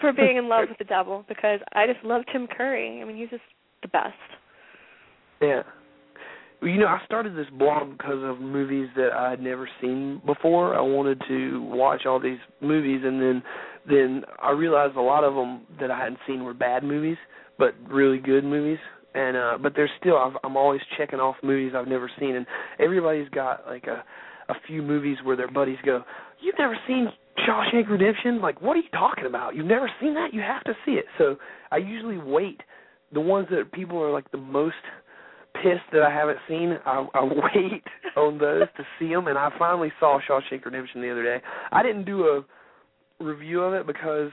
for 0.00 0.12
being 0.12 0.36
in 0.36 0.48
love 0.48 0.68
with 0.68 0.78
the 0.78 0.84
devil 0.84 1.24
because 1.28 1.60
I 1.72 1.86
just 1.86 2.04
love 2.04 2.22
Tim 2.32 2.46
Curry. 2.46 3.00
I 3.00 3.04
mean, 3.04 3.16
he's 3.16 3.30
just 3.30 3.42
the 3.82 3.88
best. 3.88 4.14
Yeah. 5.40 5.62
Well, 6.60 6.70
you 6.70 6.78
know, 6.78 6.86
I 6.86 7.00
started 7.04 7.36
this 7.36 7.46
blog 7.58 7.90
because 7.96 8.22
of 8.22 8.40
movies 8.40 8.88
that 8.96 9.12
I 9.12 9.30
had 9.30 9.40
never 9.40 9.68
seen 9.80 10.20
before. 10.24 10.74
I 10.74 10.80
wanted 10.80 11.22
to 11.28 11.62
watch 11.62 12.06
all 12.06 12.20
these 12.20 12.38
movies, 12.60 13.02
and 13.04 13.20
then 13.20 13.42
then 13.88 14.22
I 14.42 14.52
realized 14.52 14.96
a 14.96 15.02
lot 15.02 15.24
of 15.24 15.34
them 15.34 15.62
that 15.80 15.90
I 15.90 15.98
hadn't 15.98 16.18
seen 16.26 16.44
were 16.44 16.54
bad 16.54 16.82
movies, 16.84 17.16
but 17.58 17.74
really 17.88 18.18
good 18.18 18.44
movies. 18.44 18.78
And 19.14 19.36
uh 19.36 19.58
but 19.62 19.74
there's 19.76 19.90
still 20.00 20.16
I've, 20.16 20.36
I'm 20.42 20.56
always 20.56 20.80
checking 20.98 21.20
off 21.20 21.36
movies 21.42 21.72
I've 21.76 21.88
never 21.88 22.10
seen, 22.18 22.36
and 22.36 22.46
everybody's 22.78 23.28
got 23.28 23.66
like 23.66 23.84
a 23.84 24.04
a 24.48 24.54
few 24.66 24.82
movies 24.82 25.18
where 25.22 25.36
their 25.36 25.50
buddies 25.50 25.78
go, 25.84 26.02
"You've 26.40 26.58
never 26.58 26.76
seen 26.86 27.08
Shawshank 27.48 27.88
Redemption? 27.88 28.40
Like, 28.40 28.60
what 28.60 28.76
are 28.76 28.80
you 28.80 28.90
talking 28.92 29.26
about? 29.26 29.54
You've 29.54 29.66
never 29.66 29.90
seen 30.00 30.14
that? 30.14 30.34
You 30.34 30.40
have 30.40 30.64
to 30.64 30.74
see 30.84 30.92
it." 30.92 31.06
So 31.18 31.36
I 31.70 31.76
usually 31.76 32.18
wait 32.18 32.60
the 33.12 33.20
ones 33.20 33.46
that 33.50 33.70
people 33.72 34.02
are 34.02 34.12
like 34.12 34.30
the 34.32 34.38
most 34.38 34.74
pissed 35.54 35.86
that 35.92 36.02
I 36.02 36.10
haven't 36.10 36.38
seen. 36.48 36.76
I, 36.84 37.06
I 37.14 37.22
wait 37.54 37.84
on 38.16 38.38
those 38.38 38.66
to 38.76 38.84
see 38.98 39.08
them, 39.08 39.28
and 39.28 39.38
I 39.38 39.50
finally 39.58 39.92
saw 40.00 40.18
Shawshank 40.28 40.64
Redemption 40.64 41.00
the 41.00 41.10
other 41.10 41.22
day. 41.22 41.40
I 41.72 41.82
didn't 41.82 42.04
do 42.04 42.24
a 42.24 42.44
review 43.24 43.62
of 43.62 43.74
it 43.74 43.86
because 43.86 44.30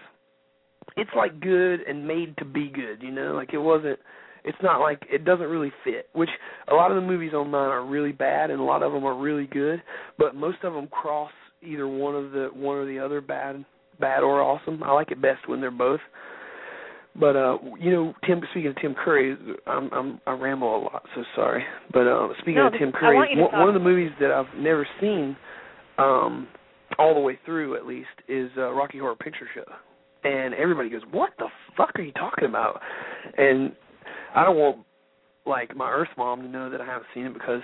it's 0.98 1.10
like 1.16 1.40
good 1.40 1.82
and 1.82 2.08
made 2.08 2.36
to 2.38 2.46
be 2.46 2.70
good. 2.70 3.02
You 3.02 3.12
know, 3.12 3.34
like 3.34 3.54
it 3.54 3.60
wasn't. 3.60 4.00
It's 4.44 4.58
not 4.64 4.80
like 4.80 5.02
it 5.12 5.24
doesn't 5.24 5.48
really 5.48 5.72
fit. 5.84 6.10
Which 6.14 6.30
a 6.70 6.74
lot 6.74 6.92
of 6.92 6.96
the 6.96 7.08
movies 7.08 7.34
on 7.34 7.52
mine 7.52 7.70
are 7.70 7.86
really 7.86 8.12
bad, 8.12 8.50
and 8.50 8.60
a 8.60 8.64
lot 8.64 8.84
of 8.84 8.92
them 8.92 9.06
are 9.06 9.18
really 9.18 9.48
good. 9.48 9.82
But 10.18 10.36
most 10.36 10.58
of 10.64 10.74
them 10.74 10.88
cross 10.88 11.32
either 11.62 11.88
one 11.88 12.16
of 12.16 12.32
the 12.32 12.50
one 12.54 12.78
or 12.78 12.86
the 12.86 13.00
other, 13.00 13.22
bad, 13.22 13.64
bad 14.00 14.24
or 14.24 14.42
awesome. 14.42 14.82
I 14.84 14.92
like 14.94 15.12
it 15.12 15.22
best 15.22 15.48
when 15.48 15.62
they're 15.62 15.72
both. 15.72 16.00
But 17.20 17.36
uh 17.36 17.58
you 17.80 17.92
know, 17.92 18.14
Tim 18.26 18.42
speaking 18.52 18.70
of 18.70 18.76
Tim 18.82 18.96
Curry, 18.96 19.38
I'm 19.68 19.92
I'm 19.92 20.22
I 20.26 20.32
ramble 20.32 20.76
a 20.76 20.82
lot, 20.84 21.04
so 21.14 21.24
sorry. 21.36 21.64
But 21.92 22.08
uh 22.08 22.30
speaking 22.40 22.56
No, 22.56 22.68
of 22.68 22.74
Tim 22.74 22.92
Curry, 22.92 23.16
want 23.16 23.32
you 23.32 23.36
to 23.38 23.44
one, 23.44 23.60
one 23.60 23.68
of 23.68 23.74
the 23.74 23.82
movies 23.82 24.12
that 24.22 24.32
I've 24.32 24.58
never 24.58 24.88
seen 25.00 25.36
um 25.98 26.48
all 26.98 27.14
the 27.14 27.20
way 27.20 27.40
through 27.46 27.76
at 27.76 27.86
least 27.86 28.10
is 28.28 28.50
uh 28.58 28.72
Rocky 28.72 29.00
Horror 29.00 29.16
Picture 29.16 29.48
Show. 29.54 29.66
And 30.24 30.54
everybody 30.54 30.90
goes, 30.90 31.02
"What 31.12 31.32
the 31.40 31.48
fuck 31.76 31.92
are 31.96 32.02
you 32.02 32.12
talking 32.14 32.46
about?" 32.46 32.82
And 33.38 33.72
I 34.36 34.44
don't 34.44 34.58
want 34.58 34.78
like 35.46 35.76
my 35.76 35.90
Earth 35.90 36.10
mom 36.18 36.42
to 36.42 36.48
know 36.48 36.70
that 36.70 36.82
I 36.82 36.86
haven't 36.86 37.08
seen 37.14 37.26
it 37.26 37.34
because 37.34 37.62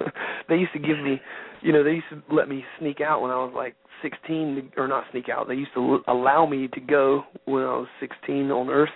they 0.48 0.56
used 0.56 0.72
to 0.72 0.78
give 0.78 0.98
me, 0.98 1.20
you 1.60 1.72
know, 1.72 1.82
they 1.82 1.92
used 1.92 2.06
to 2.10 2.22
let 2.34 2.48
me 2.48 2.64
sneak 2.78 3.00
out 3.00 3.22
when 3.22 3.30
I 3.30 3.36
was 3.36 3.52
like 3.54 3.74
16 4.02 4.72
or 4.76 4.86
not 4.86 5.04
sneak 5.10 5.28
out. 5.28 5.48
They 5.48 5.54
used 5.54 5.74
to 5.74 6.00
allow 6.08 6.46
me 6.46 6.68
to 6.68 6.80
go 6.80 7.24
when 7.44 7.62
I 7.62 7.76
was 7.76 7.88
16 8.00 8.50
on 8.50 8.68
Earth 8.68 8.90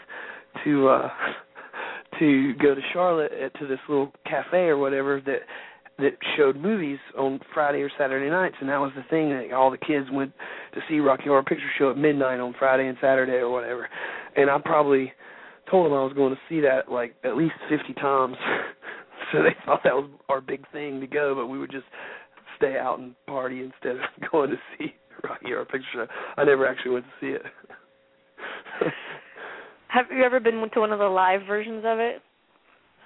to 0.64 0.88
uh 0.88 1.08
to 2.18 2.54
go 2.54 2.74
to 2.74 2.80
Charlotte 2.92 3.32
at, 3.32 3.54
to 3.58 3.66
this 3.66 3.78
little 3.88 4.12
cafe 4.26 4.66
or 4.66 4.78
whatever 4.78 5.20
that 5.26 5.40
that 5.98 6.12
showed 6.36 6.56
movies 6.56 6.98
on 7.18 7.40
Friday 7.54 7.78
or 7.78 7.90
Saturday 7.98 8.30
nights, 8.30 8.56
and 8.60 8.68
that 8.68 8.78
was 8.78 8.92
the 8.96 9.04
thing 9.08 9.30
that 9.30 9.54
all 9.54 9.70
the 9.70 9.78
kids 9.78 10.06
went 10.12 10.32
to 10.74 10.80
see 10.88 11.00
Rocky 11.00 11.24
Horror 11.24 11.42
Picture 11.42 11.70
Show 11.78 11.90
at 11.90 11.96
midnight 11.96 12.38
on 12.38 12.54
Friday 12.58 12.86
and 12.86 12.98
Saturday 13.00 13.38
or 13.38 13.50
whatever. 13.50 13.88
And 14.36 14.50
I 14.50 14.58
probably 14.62 15.12
told 15.70 15.86
them 15.86 15.92
I 15.92 16.04
was 16.04 16.12
going 16.12 16.34
to 16.34 16.40
see 16.48 16.60
that 16.60 16.90
like 16.90 17.14
at 17.24 17.36
least 17.36 17.54
50 17.68 17.94
times. 17.94 18.36
so 19.32 19.42
they 19.42 19.56
thought 19.64 19.80
that 19.84 19.94
was 19.94 20.10
our 20.28 20.40
big 20.40 20.70
thing 20.70 21.00
to 21.00 21.06
go, 21.06 21.34
but 21.34 21.46
we 21.46 21.58
would 21.58 21.70
just 21.70 21.86
stay 22.56 22.76
out 22.78 22.98
and 22.98 23.14
party 23.26 23.62
instead 23.62 23.96
of 23.96 24.02
going 24.32 24.50
to 24.50 24.56
see 24.78 24.94
Rocky 25.24 25.46
Horror 25.46 25.64
Picture 25.64 25.86
Show. 25.94 26.06
I 26.36 26.44
never 26.44 26.66
actually 26.66 26.92
went 26.92 27.06
to 27.06 27.12
see 27.20 27.32
it. 27.32 27.42
Have 29.88 30.06
you 30.10 30.24
ever 30.24 30.40
been 30.40 30.68
to 30.74 30.80
one 30.80 30.92
of 30.92 30.98
the 30.98 31.06
live 31.06 31.40
versions 31.46 31.84
of 31.86 31.98
it? 31.98 32.20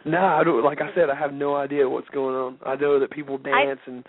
No, 0.05 0.19
I 0.25 0.45
don't. 0.45 0.65
Like 0.65 0.81
I 0.81 0.95
said, 0.95 1.11
I 1.11 1.15
have 1.15 1.33
no 1.33 1.57
idea 1.57 1.89
what's 1.89 2.09
going 2.09 2.35
on. 2.35 2.59
I 2.67 2.77
know 2.77 2.99
that 3.01 3.11
people 3.11 3.39
dance 3.39 3.81
and 3.87 4.05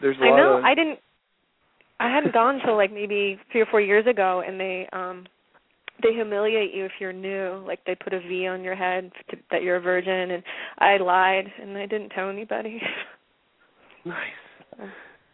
there's 0.00 0.16
a 0.18 0.24
I 0.24 0.30
lot 0.30 0.36
know. 0.36 0.58
of. 0.58 0.64
I 0.64 0.74
didn't. 0.74 0.98
I 1.98 2.12
hadn't 2.12 2.32
gone 2.32 2.60
till 2.64 2.76
like 2.76 2.92
maybe 2.92 3.38
three 3.52 3.60
or 3.60 3.66
four 3.66 3.80
years 3.80 4.06
ago, 4.06 4.42
and 4.46 4.58
they 4.58 4.88
um 4.92 5.26
they 6.02 6.12
humiliate 6.14 6.74
you 6.74 6.86
if 6.86 6.92
you're 6.98 7.12
new. 7.12 7.62
Like 7.66 7.80
they 7.86 7.94
put 7.94 8.14
a 8.14 8.20
V 8.20 8.46
on 8.46 8.62
your 8.64 8.74
head 8.74 9.10
to, 9.30 9.36
that 9.50 9.62
you're 9.62 9.76
a 9.76 9.80
virgin, 9.80 10.30
and 10.30 10.42
I 10.78 10.96
lied 10.96 11.44
and 11.60 11.76
I 11.76 11.86
didn't 11.86 12.10
tell 12.10 12.30
anybody. 12.30 12.80
Nice. 14.06 14.16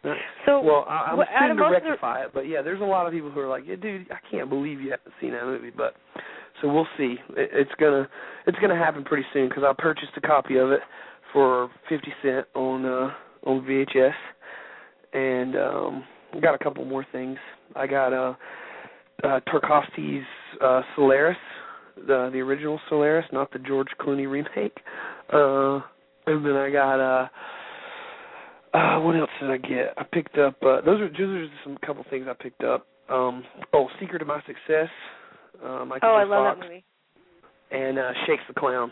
Nice. 0.04 0.18
So, 0.44 0.60
well, 0.60 0.84
I, 0.88 1.10
I'm 1.12 1.20
of 1.20 1.26
soon 1.38 1.46
to 1.48 1.52
of 1.52 1.58
the- 1.58 1.72
rectify 1.72 2.22
it, 2.22 2.30
but 2.34 2.48
yeah, 2.48 2.62
there's 2.62 2.80
a 2.80 2.84
lot 2.84 3.06
of 3.06 3.12
people 3.12 3.30
who 3.30 3.40
are 3.40 3.48
like, 3.48 3.64
yeah, 3.66 3.76
dude, 3.76 4.06
I 4.10 4.18
can't 4.30 4.48
believe 4.48 4.80
you 4.80 4.90
haven't 4.90 5.12
seen 5.20 5.32
that 5.32 5.44
movie, 5.44 5.70
but 5.70 5.94
so 6.60 6.72
we'll 6.72 6.88
see. 6.96 7.16
It, 7.36 7.50
it's 7.52 7.70
gonna 7.78 8.08
it's 8.46 8.58
gonna 8.58 8.76
happen 8.76 9.04
pretty 9.04 9.26
soon 9.32 9.48
because 9.48 9.64
I 9.64 9.72
purchased 9.76 10.12
a 10.16 10.20
copy 10.20 10.56
of 10.56 10.70
it 10.70 10.80
for 11.32 11.70
fifty 11.88 12.12
cent 12.22 12.46
on 12.54 12.84
uh 12.84 13.10
on 13.44 13.62
VHS, 13.62 14.14
and 15.12 15.56
um 15.56 16.04
I 16.34 16.40
got 16.40 16.54
a 16.54 16.58
couple 16.58 16.84
more 16.84 17.06
things. 17.12 17.38
I 17.74 17.86
got 17.86 18.12
uh, 18.12 18.34
uh 19.24 19.40
Tarkovsky's 19.48 20.26
uh 20.62 20.82
Solaris, 20.94 21.36
the 21.96 22.30
the 22.32 22.40
original 22.40 22.80
Solaris, 22.88 23.26
not 23.32 23.52
the 23.52 23.58
George 23.58 23.88
Clooney 24.00 24.30
remake. 24.30 24.76
Uh 25.32 25.80
and 26.26 26.44
then 26.44 26.56
I 26.56 26.70
got 26.70 27.00
uh 27.00 27.28
uh 28.74 29.00
what 29.00 29.16
else 29.16 29.30
did 29.40 29.50
I 29.50 29.58
get? 29.58 29.94
I 29.96 30.04
picked 30.04 30.38
up 30.38 30.56
uh 30.62 30.80
those 30.82 31.00
are 31.00 31.08
those 31.08 31.20
are 31.20 31.42
just 31.46 31.64
some 31.64 31.76
couple 31.84 32.04
things 32.10 32.26
I 32.28 32.34
picked 32.42 32.64
up. 32.64 32.86
Um 33.08 33.44
oh, 33.72 33.88
Secret 34.00 34.22
of 34.22 34.28
My 34.28 34.40
Success. 34.46 34.88
Uh, 35.64 35.84
Michael 35.84 36.08
oh, 36.10 36.16
J. 36.16 36.20
I 36.20 36.24
love 36.24 36.46
Fox, 36.46 36.58
that 36.60 36.64
movie. 36.66 36.84
And 37.70 37.98
uh 37.98 38.12
Shakes 38.26 38.42
the 38.48 38.54
Clown. 38.54 38.90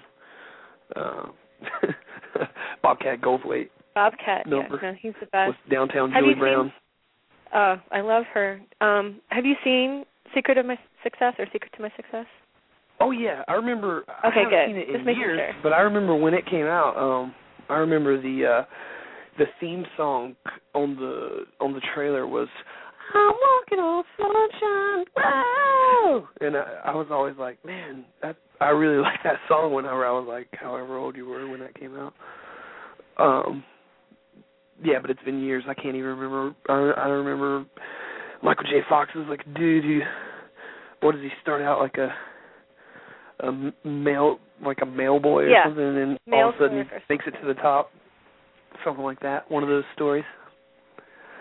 Uh 0.97 1.27
Bobcat 2.83 3.21
Goldthwait 3.21 3.69
Bobcat. 3.95 4.47
Number. 4.47 4.79
Yeah, 4.83 4.91
no, 4.91 4.97
he's 5.01 5.13
the 5.21 5.27
best. 5.27 5.49
with 5.49 5.57
downtown 5.71 6.11
Have 6.11 6.23
Julie 6.23 6.31
you 6.31 6.35
seen- 6.35 6.41
Brown. 6.41 6.73
Uh, 7.55 7.77
I 7.93 8.01
love 8.01 8.25
her. 8.35 8.61
Um, 8.81 9.21
have 9.29 9.45
you 9.45 9.55
seen 9.63 10.05
Secret 10.35 10.59
of 10.59 10.67
My 10.67 10.77
Success 11.05 11.35
or 11.39 11.47
Secret 11.53 11.73
to 11.77 11.83
My 11.83 11.91
Success? 11.95 12.27
Oh 13.01 13.13
yeah, 13.13 13.43
I 13.47 13.53
remember. 13.53 14.03
I 14.09 14.29
Okay, 14.29 14.43
haven't 14.43 14.51
good. 14.51 14.67
seen 14.69 14.77
it 14.77 14.87
Just 14.87 14.99
in 14.99 15.05
making 15.05 15.21
years, 15.21 15.39
sure. 15.39 15.63
but 15.63 15.73
I 15.73 15.81
remember 15.83 16.17
when 16.17 16.35
it 16.35 16.45
came 16.47 16.67
out. 16.67 16.97
Um, 16.97 17.33
I 17.69 17.75
remember 17.77 18.21
the 18.21 18.45
uh 18.47 18.65
the 19.39 19.45
theme 19.61 19.85
song 19.97 20.35
on 20.75 20.97
the 20.97 21.45
on 21.61 21.73
the 21.75 21.81
trailer 21.95 22.27
was 22.27 22.49
"I'm 23.13 23.33
walking 23.35 23.79
on 23.79 24.05
sunshine." 24.17 25.05
Whoa! 25.17 26.29
And 26.41 26.57
I, 26.57 26.81
I 26.87 26.95
was 26.95 27.09
always 27.11 27.35
like, 27.39 27.63
man, 27.65 28.05
that 28.23 28.37
I 28.61 28.69
really 28.69 28.99
like 29.03 29.23
that 29.25 29.37
song 29.49 29.73
whenever 29.75 30.07
I 30.07 30.11
was 30.13 30.27
like, 30.29 30.49
however 30.53 30.97
old 30.97 31.17
you 31.17 31.27
were 31.27 31.49
when 31.49 31.61
that 31.61 31.75
came 31.79 31.97
out. 31.97 32.15
Um, 33.19 33.63
yeah, 34.83 34.99
but 35.01 35.11
it's 35.11 35.23
been 35.23 35.41
years. 35.43 35.65
I 35.69 35.75
can't 35.75 35.95
even 35.97 36.17
remember. 36.17 36.55
I, 36.69 36.73
don't 36.75 36.99
I 36.99 37.05
don't 37.09 37.25
remember 37.25 37.65
Michael 38.43 38.65
J. 38.65 38.81
Fox 38.89 39.11
was 39.15 39.27
like, 39.29 39.45
dude, 39.55 39.85
you, 39.85 40.01
what 41.01 41.13
does 41.13 41.23
he 41.23 41.31
start 41.43 41.63
out 41.63 41.79
like 41.81 41.97
a 41.97 42.11
a 43.41 43.73
mail 43.87 44.39
like 44.65 44.79
a 44.83 44.87
mail 44.87 45.19
boy 45.19 45.43
or 45.45 45.49
Yeah. 45.49 45.65
something, 45.65 45.85
and 45.85 45.97
then 45.97 46.19
Mail 46.27 46.47
all 46.47 46.49
of 46.51 46.55
a 46.57 46.59
sudden 46.59 46.85
he 46.85 47.15
makes 47.15 47.25
it 47.27 47.33
to 47.41 47.47
the 47.47 47.55
top, 47.55 47.91
something 48.85 49.05
like 49.05 49.21
that. 49.21 49.51
One 49.51 49.63
of 49.63 49.69
those 49.69 49.85
stories. 49.95 50.25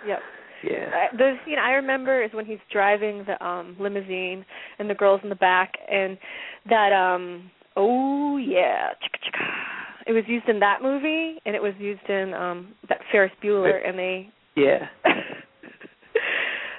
Yep. 0.08 0.20
Yeah. 0.64 0.90
I- 0.94 1.16
The 1.16 1.36
scene 1.46 1.60
I 1.60 1.72
remember 1.74 2.24
is 2.24 2.32
when 2.34 2.46
he's 2.46 2.60
driving 2.72 3.24
the 3.26 3.44
um 3.46 3.76
limousine 3.80 4.46
and 4.80 4.90
the 4.90 4.96
girls 4.96 5.22
in 5.24 5.30
the 5.30 5.36
back 5.36 5.74
and 5.92 6.18
that 6.70 6.92
um 6.94 7.52
oh 7.76 8.38
yeah 8.38 8.90
it 10.06 10.12
was 10.14 10.24
used 10.28 10.48
in 10.48 10.60
that 10.60 10.82
movie 10.82 11.40
and 11.46 11.56
it 11.56 11.62
was 11.62 11.74
used 11.80 12.08
in 12.10 12.34
um 12.34 12.74
that 12.90 13.00
Ferris 13.12 13.32
Bueller 13.44 13.88
and 13.88 13.98
they 13.98 14.30
Yeah. 14.56 14.88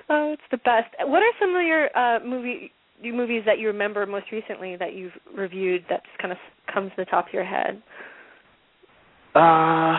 oh 0.09 0.33
it's 0.33 0.43
the 0.51 0.59
best 0.59 0.95
what 1.01 1.23
are 1.23 1.33
some 1.41 1.55
of 1.55 1.63
your 1.63 1.97
uh 1.97 2.21
movie 2.25 2.73
your 3.03 3.15
movies 3.15 3.43
that 3.45 3.59
you 3.59 3.67
remember 3.67 4.07
most 4.07 4.27
recently 4.33 4.77
that 4.77 4.95
you've 4.95 5.13
reviewed 5.37 5.85
that 5.91 6.05
just 6.05 6.19
kind 6.19 6.33
of 6.33 6.39
comes 6.73 6.91
to 6.91 6.97
the 6.99 7.05
top 7.07 7.27
of 7.29 7.33
your 7.35 7.45
head 7.45 7.83
Uh. 9.35 9.99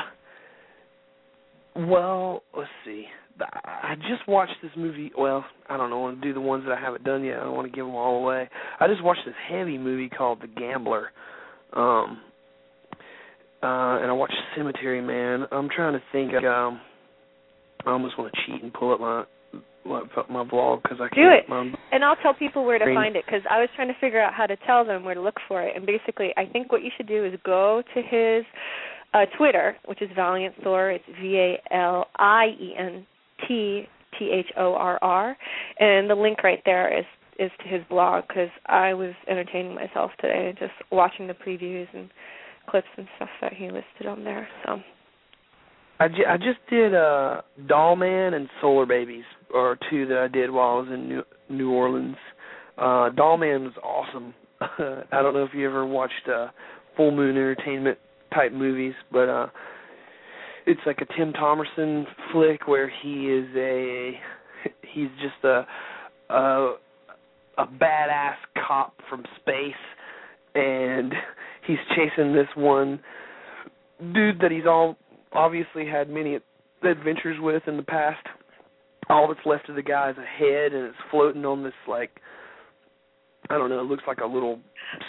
Well, 1.76 2.44
let's 2.58 2.70
see. 2.86 3.06
I 3.40 3.96
just 3.96 4.28
watched 4.28 4.56
this 4.62 4.72
movie. 4.78 5.12
Well, 5.18 5.46
I 5.70 5.78
don't 5.78 5.90
know. 5.90 5.98
I 5.98 6.02
want 6.02 6.22
to 6.22 6.28
do 6.28 6.34
the 6.34 6.42
ones 6.42 6.64
that 6.68 6.78
I 6.78 6.82
haven't 6.82 7.04
done 7.04 7.24
yet. 7.24 7.38
I 7.38 7.44
don't 7.44 7.56
want 7.56 7.70
to 7.70 7.76
give 7.76 7.86
them 7.86 7.96
all 7.96 8.18
away. 8.18 8.50
I 8.80 8.88
just 8.88 9.04
watched 9.04 9.22
this 9.26 9.36
heavy 9.50 9.78
movie 9.78 10.10
called 10.10 10.42
The 10.42 10.48
Gambler. 10.48 11.12
Um. 11.74 12.22
Uh, 13.64 13.98
and 14.00 14.12
I 14.12 14.14
watched 14.14 14.36
Cemetery 14.56 15.02
Man. 15.02 15.48
I'm 15.52 15.70
trying 15.70 15.94
to 15.94 16.02
think. 16.12 16.34
Um. 16.34 16.80
I 17.86 17.92
almost 17.92 18.18
want 18.18 18.34
to 18.34 18.40
cheat 18.46 18.64
and 18.64 18.74
pull 18.74 18.94
up 18.94 19.00
my 19.00 19.26
my, 19.86 20.02
my 20.30 20.44
vlog 20.44 20.82
because 20.82 20.98
I 21.00 21.14
can't. 21.14 21.16
Do 21.16 21.30
it. 21.30 21.50
My, 21.50 21.72
And 21.92 22.04
I'll 22.04 22.16
tell 22.18 22.34
people 22.34 22.66
where 22.66 22.80
to 22.80 22.86
find 22.96 23.16
it 23.16 23.24
because 23.26 23.42
I 23.50 23.60
was 23.60 23.70
trying 23.76 23.90
to 23.90 23.94
figure 24.02 24.22
out 24.22 24.34
how 24.34 24.48
to 24.48 24.58
tell 24.66 24.84
them 24.84 25.04
where 25.04 25.14
to 25.14 25.22
look 25.22 25.36
for 25.48 25.62
it. 25.62 25.76
And 25.76 25.86
basically, 25.86 26.34
I 26.38 26.46
think 26.46 26.72
what 26.72 26.84
you 26.84 26.90
should 26.98 27.08
do 27.08 27.26
is 27.26 27.34
go 27.46 27.84
to 27.94 28.02
his 28.02 28.46
uh, 29.14 29.26
Twitter, 29.38 29.76
which 29.86 30.02
is 30.02 30.10
Valient 30.16 30.56
Thorr. 30.64 30.92
It's 30.92 31.06
V 31.22 31.38
A 31.38 31.76
L 31.76 32.08
I 32.18 32.48
E 32.60 32.76
N 32.78 33.06
T 33.48 33.88
T 34.18 34.30
H 34.32 34.52
O 34.58 34.74
R 34.74 35.00
R, 35.02 35.38
and 35.80 36.10
the 36.10 36.16
link 36.16 36.44
right 36.44 36.62
there 36.66 36.98
is 36.98 37.06
is 37.38 37.52
to 37.64 37.68
his 37.68 37.82
blog 37.90 38.24
because 38.28 38.50
I 38.66 38.94
was 38.94 39.14
entertaining 39.30 39.76
myself 39.76 40.12
today 40.22 40.54
just 40.58 40.74
watching 40.92 41.28
the 41.28 41.34
previews 41.34 41.88
and 41.94 42.10
clips 42.70 42.88
and 42.98 43.08
stuff 43.18 43.30
that 43.42 43.54
he 43.54 43.66
listed 43.66 44.08
on 44.08 44.24
there. 44.24 44.48
So 44.66 44.80
I, 46.00 46.08
ju- 46.08 46.26
I 46.28 46.38
just 46.38 46.60
did 46.70 46.94
uh 46.94 47.42
Doll 47.68 47.96
Man 47.96 48.34
and 48.34 48.50
Solar 48.62 48.86
Babies 48.86 49.24
are 49.54 49.78
two 49.90 50.06
that 50.08 50.18
I 50.18 50.28
did 50.28 50.50
while 50.50 50.78
I 50.78 50.82
was 50.82 50.90
in 50.94 51.08
New 51.10 51.24
New 51.50 51.72
Orleans. 51.72 52.18
Uh 52.78 53.10
Doll 53.10 53.38
Man 53.38 53.64
was 53.64 53.74
awesome. 53.84 54.34
I 54.62 55.22
don't 55.22 55.34
know 55.34 55.44
if 55.44 55.54
you 55.54 55.68
ever 55.68 55.86
watched 55.86 56.28
uh 56.34 56.48
Full 56.98 57.12
Moon 57.12 57.32
Entertainment 57.32 57.98
type 58.34 58.52
movies, 58.52 58.94
but 59.12 59.30
uh 59.30 59.48
it's 60.66 60.82
like 60.86 61.00
a 61.02 61.18
Tim 61.18 61.34
Thomerson 61.34 62.06
flick 62.32 62.68
where 62.68 62.92
he 63.02 63.28
is 63.28 63.48
a 63.56 64.12
he's 64.94 65.10
just 65.22 65.44
a 65.44 65.66
a 66.30 66.76
a 67.58 67.66
badass 67.66 68.36
cop 68.68 68.94
from 69.10 69.24
space 69.40 69.74
and 70.56 71.14
he's 71.66 71.78
chasing 71.96 72.34
this 72.34 72.48
one 72.56 73.00
dude 74.14 74.40
that 74.40 74.52
he's 74.52 74.66
all 74.66 74.98
obviously 75.34 75.86
had 75.86 76.10
many 76.10 76.40
adventures 76.84 77.38
with 77.40 77.64
in 77.68 77.78
the 77.78 77.84
past. 77.84 78.26
All 79.10 79.28
that's 79.28 79.46
left 79.46 79.70
of 79.70 79.76
the 79.76 79.84
guy 79.84 80.10
is 80.10 80.18
a 80.18 80.22
head, 80.22 80.74
and 80.74 80.86
it's 80.88 80.98
floating 81.12 81.46
on 81.46 81.64
this 81.64 81.74
like 81.88 82.10
I 83.50 83.58
don't 83.60 83.70
know. 83.70 83.80
It 83.80 83.84
looks 83.86 84.04
like 84.08 84.20
a 84.20 84.26
little 84.26 84.60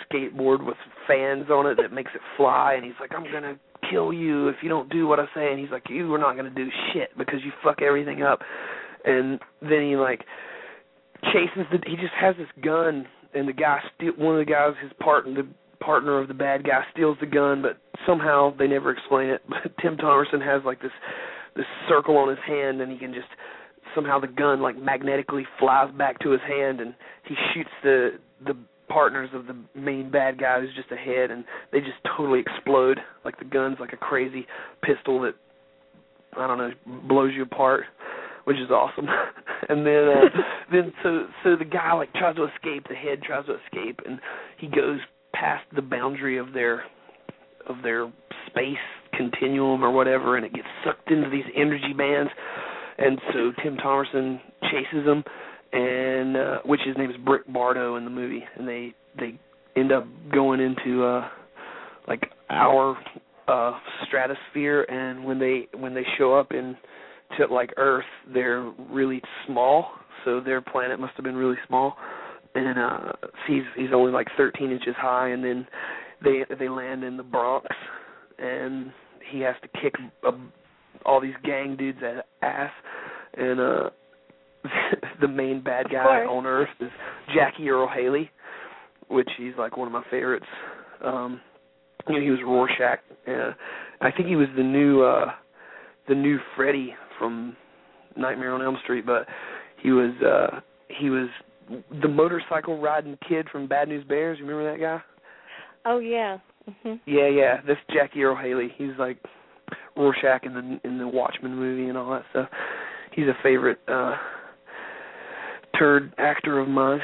skateboard 0.05 0.65
with 0.65 0.77
fans 1.09 1.49
on 1.51 1.67
it 1.67 1.77
that 1.81 1.93
makes 1.93 2.11
it 2.15 2.21
fly. 2.37 2.75
And 2.75 2.85
he's 2.85 2.95
like, 3.01 3.13
"I'm 3.17 3.25
gonna 3.33 3.59
kill 3.91 4.13
you 4.13 4.49
if 4.49 4.57
you 4.63 4.69
don't 4.69 4.91
do 4.91 5.07
what 5.07 5.21
I 5.21 5.27
say." 5.35 5.51
And 5.51 5.59
he's 5.59 5.71
like, 5.71 5.89
"You 5.89 6.13
are 6.15 6.19
not 6.19 6.37
gonna 6.37 6.51
do 6.51 6.69
shit 6.93 7.17
because 7.17 7.45
you 7.45 7.53
fuck 7.63 7.83
everything 7.83 8.23
up." 8.23 8.41
And 9.05 9.41
then 9.61 9.83
he 9.83 9.97
like 9.97 10.25
chases 11.33 11.67
the. 11.71 11.79
He 11.87 11.97
just 11.97 12.15
has 12.15 12.37
this 12.37 12.49
gun, 12.63 13.07
and 13.35 13.49
the 13.49 13.53
guy 13.53 13.81
steal 13.95 14.13
one 14.17 14.39
of 14.39 14.47
the 14.47 14.51
guys, 14.51 14.75
his 14.83 14.93
part 15.01 15.25
the 15.25 15.47
partner 15.81 16.19
of 16.19 16.29
the 16.29 16.35
bad 16.35 16.65
guy 16.65 16.83
steals 16.93 17.17
the 17.21 17.27
gun, 17.27 17.63
but 17.63 17.79
somehow 18.07 18.55
they 18.59 18.67
never 18.67 18.91
explain 18.91 19.29
it. 19.29 19.43
But 19.49 19.77
Tim 19.81 19.97
Thomerson 19.97 20.45
has 20.45 20.63
like 20.65 20.81
this 20.81 20.93
this 21.55 21.67
circle 21.89 22.17
on 22.17 22.29
his 22.29 22.39
hand, 22.47 22.81
and 22.81 22.91
he 22.93 22.99
can 22.99 23.15
just 23.15 23.29
somehow 23.95 24.21
the 24.21 24.27
gun 24.27 24.61
like 24.61 24.77
magnetically 24.77 25.47
flies 25.59 25.91
back 25.97 26.19
to 26.21 26.31
his 26.31 26.41
hand, 26.43 26.81
and 26.81 26.95
he 27.27 27.35
shoots 27.53 27.71
the 27.83 28.19
the 28.45 28.57
partners 28.89 29.31
of 29.35 29.47
the 29.47 29.57
main 29.79 30.11
bad 30.11 30.39
guy 30.39 30.61
who's 30.61 30.75
just 30.75 30.91
ahead, 30.91 31.31
and 31.31 31.45
they 31.73 31.81
just 31.81 31.99
totally 32.17 32.41
explode. 32.41 32.99
Like 33.25 33.39
the 33.39 33.45
gun's 33.45 33.79
like 33.81 33.93
a 33.93 33.97
crazy 33.97 34.47
pistol 34.83 35.21
that 35.23 35.35
I 36.37 36.47
don't 36.47 36.59
know 36.59 36.71
blows 37.09 37.33
you 37.35 37.43
apart, 37.43 37.85
which 38.45 38.57
is 38.59 38.71
awesome. 38.71 39.07
and 39.69 39.87
then 39.87 40.09
uh, 40.09 40.41
then 40.73 40.93
so 41.03 41.27
so 41.43 41.57
the 41.57 41.65
guy 41.65 41.93
like 41.93 42.13
tries 42.15 42.37
to 42.37 42.45
escape. 42.45 42.87
The 42.89 42.95
head 42.95 43.23
tries 43.23 43.47
to 43.47 43.57
escape, 43.67 44.01
and 44.07 44.21
he 44.59 44.69
goes 44.69 45.01
past 45.35 45.65
the 45.75 45.83
boundary 45.83 46.39
of 46.39 46.53
their 46.53 46.85
of 47.69 47.77
their 47.83 48.11
space 48.47 48.77
continuum 49.17 49.83
or 49.83 49.91
whatever, 49.91 50.37
and 50.37 50.45
it 50.45 50.53
gets 50.53 50.69
sucked 50.85 51.11
into 51.11 51.31
these 51.31 51.45
energy 51.57 51.93
bands. 51.97 52.31
And 52.99 53.19
so 53.33 53.53
Tim 53.63 53.77
Thomerson 53.77 54.41
chases 54.71 55.07
him, 55.07 55.23
and 55.73 56.37
uh, 56.37 56.59
which 56.65 56.81
his 56.87 56.97
name 56.97 57.11
is 57.11 57.17
Brick 57.25 57.43
Bardo 57.53 57.97
in 57.97 58.05
the 58.05 58.11
movie, 58.11 58.45
and 58.57 58.67
they 58.67 58.95
they 59.19 59.39
end 59.77 59.93
up 59.93 60.07
going 60.33 60.61
into 60.61 61.05
uh 61.05 61.29
like 62.09 62.23
our 62.51 62.97
uh 63.49 63.79
stratosphere, 64.07 64.83
and 64.83 65.25
when 65.25 65.39
they 65.39 65.69
when 65.79 65.95
they 65.95 66.05
show 66.19 66.35
up 66.35 66.53
in 66.53 66.77
to 67.39 67.47
like 67.53 67.73
Earth, 67.77 68.05
they're 68.33 68.73
really 68.91 69.21
small, 69.47 69.87
so 70.25 70.41
their 70.41 70.61
planet 70.61 71.01
must 71.01 71.15
have 71.17 71.25
been 71.25 71.37
really 71.37 71.59
small 71.67 71.97
and 72.57 72.79
uh 72.79 73.13
he's 73.47 73.63
he's 73.77 73.91
only 73.95 74.13
like 74.13 74.27
13 74.37 74.71
inches 74.71 74.95
high 74.97 75.29
and 75.29 75.45
then 75.45 75.67
they 76.25 76.45
they 76.59 76.69
land 76.69 77.05
in 77.05 77.17
the 77.17 77.23
Bronx 77.23 77.67
and 78.39 78.91
he 79.31 79.41
has 79.41 79.55
to 79.63 79.69
kick 79.81 79.95
a, 80.25 80.31
all 81.05 81.21
these 81.21 81.35
gang 81.45 81.77
dudes 81.77 81.99
ass 82.43 82.71
and 83.37 83.61
uh 83.61 83.91
the 85.21 85.29
main 85.29 85.63
bad 85.63 85.87
guy 85.91 86.25
on 86.25 86.47
earth 86.47 86.69
is 86.81 86.91
Jackie 87.35 87.69
Earle 87.69 87.89
Haley 87.89 88.31
which 89.09 89.29
he's 89.39 89.53
like 89.59 89.77
one 89.77 89.87
of 89.87 89.93
my 89.93 90.03
favorites 90.11 90.47
um 91.05 91.41
you 92.09 92.15
know 92.15 92.21
he 92.21 92.31
was 92.31 92.41
Rorschach 92.45 93.01
uh, 93.29 93.53
I 94.01 94.11
think 94.11 94.29
he 94.29 94.37
was 94.37 94.49
the 94.57 94.63
new 94.63 95.03
uh 95.03 95.33
the 96.09 96.15
new 96.15 96.39
Freddy 96.55 96.95
from 97.19 97.57
Nightmare 98.17 98.55
on 98.55 98.63
Elm 98.63 98.77
Street 98.83 99.05
but 99.07 99.27
he 99.83 99.91
was 99.91 100.13
uh 100.23 100.61
he 100.89 101.11
was 101.11 101.29
the 102.03 102.09
motorcycle 102.09 102.81
riding 102.81 103.19
kid 103.29 103.49
from 103.51 103.67
Bad 103.67 103.89
News 103.89 104.05
Bears. 104.07 104.39
You 104.39 104.47
remember 104.47 104.73
that 104.73 104.81
guy? 104.81 105.03
oh 105.85 105.99
yeah. 105.99 106.39
hmm 106.83 106.95
Yeah, 107.07 107.29
yeah. 107.29 107.57
That's 107.67 107.81
Jackie 107.93 108.23
Earle 108.23 108.37
Haley. 108.37 108.73
He's 108.77 108.97
like 108.99 109.19
Rorschach 109.97 110.45
in 110.45 110.55
the 110.55 110.89
in 110.89 110.99
the 110.99 111.09
Watchmen 111.09 111.55
movie 111.57 111.89
and 111.89 111.99
all 111.99 112.11
that 112.11 112.25
stuff. 112.31 112.49
He's 113.13 113.27
a 113.27 113.37
favorite 113.43 113.79
uh 113.89 114.17
turd 115.79 116.13
actor 116.19 116.59
of 116.59 116.69
mine. 116.69 117.01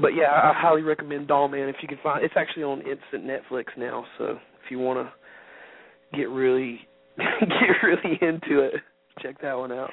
but 0.00 0.08
yeah, 0.08 0.24
I, 0.26 0.50
I 0.50 0.52
highly 0.56 0.82
recommend 0.82 1.28
Doll 1.28 1.48
Man 1.48 1.68
if 1.68 1.76
you 1.82 1.88
can 1.88 1.98
find. 2.02 2.24
It's 2.24 2.34
actually 2.36 2.64
on 2.64 2.78
instant 2.80 3.24
Netflix 3.24 3.64
now, 3.76 4.04
so 4.18 4.38
if 4.64 4.70
you 4.70 4.78
want 4.78 5.06
to 5.06 6.16
get 6.18 6.28
really 6.30 6.80
get 7.18 7.82
really 7.82 8.18
into 8.20 8.60
it, 8.60 8.74
check 9.20 9.40
that 9.42 9.56
one 9.56 9.72
out. 9.72 9.90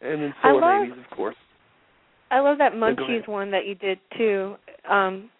And 0.00 0.22
then 0.22 0.34
Solar 0.42 0.60
love, 0.60 0.88
Babies, 0.88 1.04
of 1.10 1.16
course. 1.16 1.36
I 2.30 2.40
love 2.40 2.58
that 2.58 2.72
Munchies 2.72 3.18
ahead. 3.18 3.28
one 3.28 3.50
that 3.52 3.66
you 3.66 3.74
did 3.74 3.98
too. 4.16 4.56
Um 4.90 5.30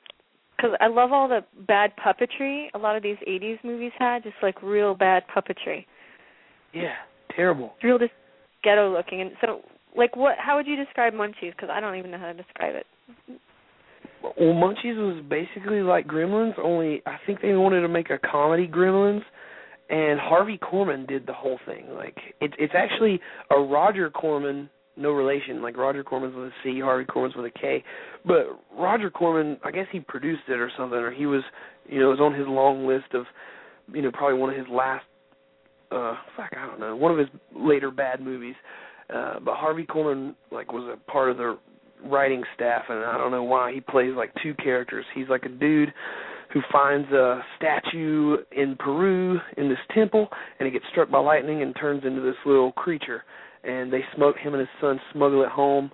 because 0.57 0.71
I 0.81 0.87
love 0.87 1.13
all 1.13 1.29
the 1.29 1.41
bad 1.67 1.93
puppetry 1.97 2.67
a 2.75 2.79
lot 2.79 2.97
of 2.97 3.03
these 3.03 3.17
80s 3.29 3.59
movies 3.65 3.91
had, 3.99 4.23
just 4.23 4.37
like 4.41 4.63
real 4.63 4.95
bad 4.95 5.25
puppetry. 5.35 5.85
Yeah, 6.73 6.95
terrible. 7.35 7.75
Real 7.83 7.99
just 7.99 8.13
ghetto 8.63 8.91
looking. 8.93 9.21
And 9.21 9.33
so 9.41 9.61
like 9.97 10.17
what 10.17 10.37
how 10.39 10.57
would 10.57 10.67
you 10.67 10.77
describe 10.77 11.15
Munchies 11.15 11.57
cuz 11.57 11.69
I 11.71 11.81
don't 11.81 11.97
even 11.97 12.11
know 12.11 12.19
how 12.19 12.27
to 12.27 12.35
describe 12.35 12.75
it. 12.75 12.87
Well, 14.23 14.55
Munchies 14.55 14.97
was 14.97 15.23
basically 15.29 15.83
like 15.83 16.07
Gremlins, 16.07 16.59
only 16.59 17.03
I 17.07 17.19
think 17.27 17.41
they 17.41 17.55
wanted 17.55 17.83
to 17.83 17.89
make 17.89 18.11
a 18.11 18.19
comedy 18.19 18.67
Gremlins, 18.67 19.23
and 19.91 20.19
Harvey 20.19 20.59
Korman 20.59 21.07
did 21.07 21.27
the 21.27 21.33
whole 21.33 21.59
thing. 21.67 21.87
Like 21.95 22.17
it's 22.41 22.55
it's 22.59 22.73
actually 22.75 23.21
a 23.51 23.61
Roger 23.61 24.11
Corman, 24.11 24.71
no 24.97 25.13
relation. 25.13 25.63
Like 25.63 25.77
Roger 25.77 26.03
Corman's 26.03 26.35
with 26.35 26.47
a 26.47 26.53
C, 26.63 26.81
Harvey 26.81 27.05
Korman's 27.05 27.37
with 27.37 27.47
a 27.47 27.59
K, 27.59 27.85
but 28.25 28.61
Roger 28.77 29.11
Corman, 29.11 29.59
I 29.65 29.71
guess 29.71 29.87
he 29.93 30.01
produced 30.01 30.43
it 30.49 30.59
or 30.59 30.71
something, 30.77 30.99
or 30.99 31.11
he 31.11 31.27
was, 31.27 31.43
you 31.87 32.01
know, 32.01 32.07
it 32.09 32.19
was 32.19 32.21
on 32.21 32.35
his 32.35 32.47
long 32.49 32.87
list 32.87 33.13
of, 33.13 33.27
you 33.93 34.03
know, 34.03 34.11
probably 34.11 34.39
one 34.39 34.51
of 34.51 34.57
his 34.57 34.67
last, 34.71 35.05
uh, 35.91 36.15
fuck, 36.37 36.51
I 36.57 36.67
don't 36.67 36.81
know, 36.81 36.97
one 36.97 37.13
of 37.13 37.19
his 37.19 37.29
later 37.55 37.91
bad 37.91 38.21
movies. 38.21 38.55
Uh, 39.13 39.39
but 39.41 39.57
Harvey 39.57 39.85
Korman 39.85 40.35
like 40.51 40.73
was 40.73 40.89
a 40.93 41.11
part 41.11 41.31
of 41.31 41.37
the 41.37 41.59
writing 42.05 42.43
staff 42.55 42.85
and 42.89 43.05
I 43.05 43.17
don't 43.17 43.31
know 43.31 43.45
why 43.45 43.73
he 43.73 43.81
plays 43.81 44.13
like 44.17 44.33
two 44.43 44.55
characters. 44.55 45.05
He's 45.15 45.29
like 45.29 45.45
a 45.45 45.49
dude 45.49 45.93
who 46.53 46.61
finds 46.71 47.11
a 47.11 47.43
statue 47.57 48.37
in 48.53 48.77
Peru 48.77 49.39
in 49.57 49.69
this 49.69 49.79
temple 49.95 50.29
and 50.59 50.69
it 50.69 50.73
gets 50.73 50.85
struck 50.91 51.11
by 51.11 51.19
lightning 51.19 51.63
and 51.63 51.75
turns 51.79 52.05
into 52.05 52.21
this 52.21 52.37
little 52.47 52.73
creature 52.73 53.25
and 53.65 53.93
they 53.93 54.03
smoke 54.15 54.37
him 54.37 54.55
and 54.55 54.61
his 54.61 54.69
son 54.81 55.01
smuggle 55.13 55.43
it 55.43 55.49
home 55.49 55.91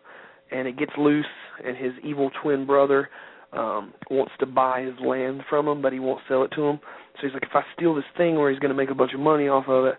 and 0.51 0.67
it 0.67 0.77
gets 0.77 0.93
loose 0.99 1.25
and 1.65 1.77
his 1.77 1.93
evil 2.05 2.31
twin 2.43 2.67
brother 2.67 3.09
um 3.53 3.93
wants 4.11 4.33
to 4.39 4.47
buy 4.47 4.83
his 4.83 4.95
land 5.05 5.43
from 5.49 5.67
him 5.67 5.83
but 5.83 5.93
he 5.93 5.99
won't 5.99 6.21
sell 6.29 6.45
it 6.45 6.51
to 6.55 6.63
him. 6.63 6.81
So 7.17 7.27
he's 7.27 7.35
like 7.35 7.43
if 7.43 7.55
I 7.55 7.63
steal 7.77 7.95
this 7.95 8.05
thing 8.17 8.37
where 8.37 8.51
he's 8.51 8.61
going 8.61 8.71
to 8.71 8.77
make 8.77 8.91
a 8.91 8.95
bunch 8.95 9.15
of 9.15 9.21
money 9.21 9.49
off 9.49 9.69
of 9.69 9.87
it 9.87 9.95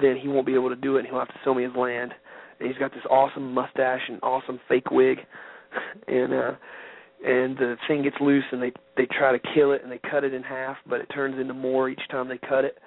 then 0.00 0.16
he 0.20 0.28
won't 0.28 0.46
be 0.46 0.54
able 0.54 0.70
to 0.70 0.76
do 0.76 0.96
it 0.96 1.00
and 1.00 1.08
he'll 1.08 1.18
have 1.18 1.28
to 1.28 1.40
sell 1.44 1.54
me 1.54 1.62
his 1.62 1.74
land 1.76 2.12
and 2.58 2.68
he's 2.68 2.78
got 2.78 2.92
this 2.92 3.04
awesome 3.10 3.52
mustache 3.52 4.02
and 4.08 4.18
awesome 4.22 4.60
fake 4.68 4.90
wig 4.90 5.18
and 6.08 6.32
uh 6.32 6.52
and 7.26 7.56
the 7.56 7.76
thing 7.88 8.02
gets 8.02 8.16
loose 8.20 8.44
and 8.52 8.62
they 8.62 8.72
they 8.96 9.06
try 9.06 9.32
to 9.32 9.40
kill 9.54 9.72
it 9.72 9.82
and 9.82 9.90
they 9.90 10.00
cut 10.10 10.24
it 10.24 10.34
in 10.34 10.42
half 10.42 10.76
but 10.88 11.00
it 11.00 11.06
turns 11.14 11.38
into 11.40 11.54
more 11.54 11.88
each 11.88 12.02
time 12.10 12.28
they 12.28 12.38
cut 12.38 12.64
it 12.64 12.78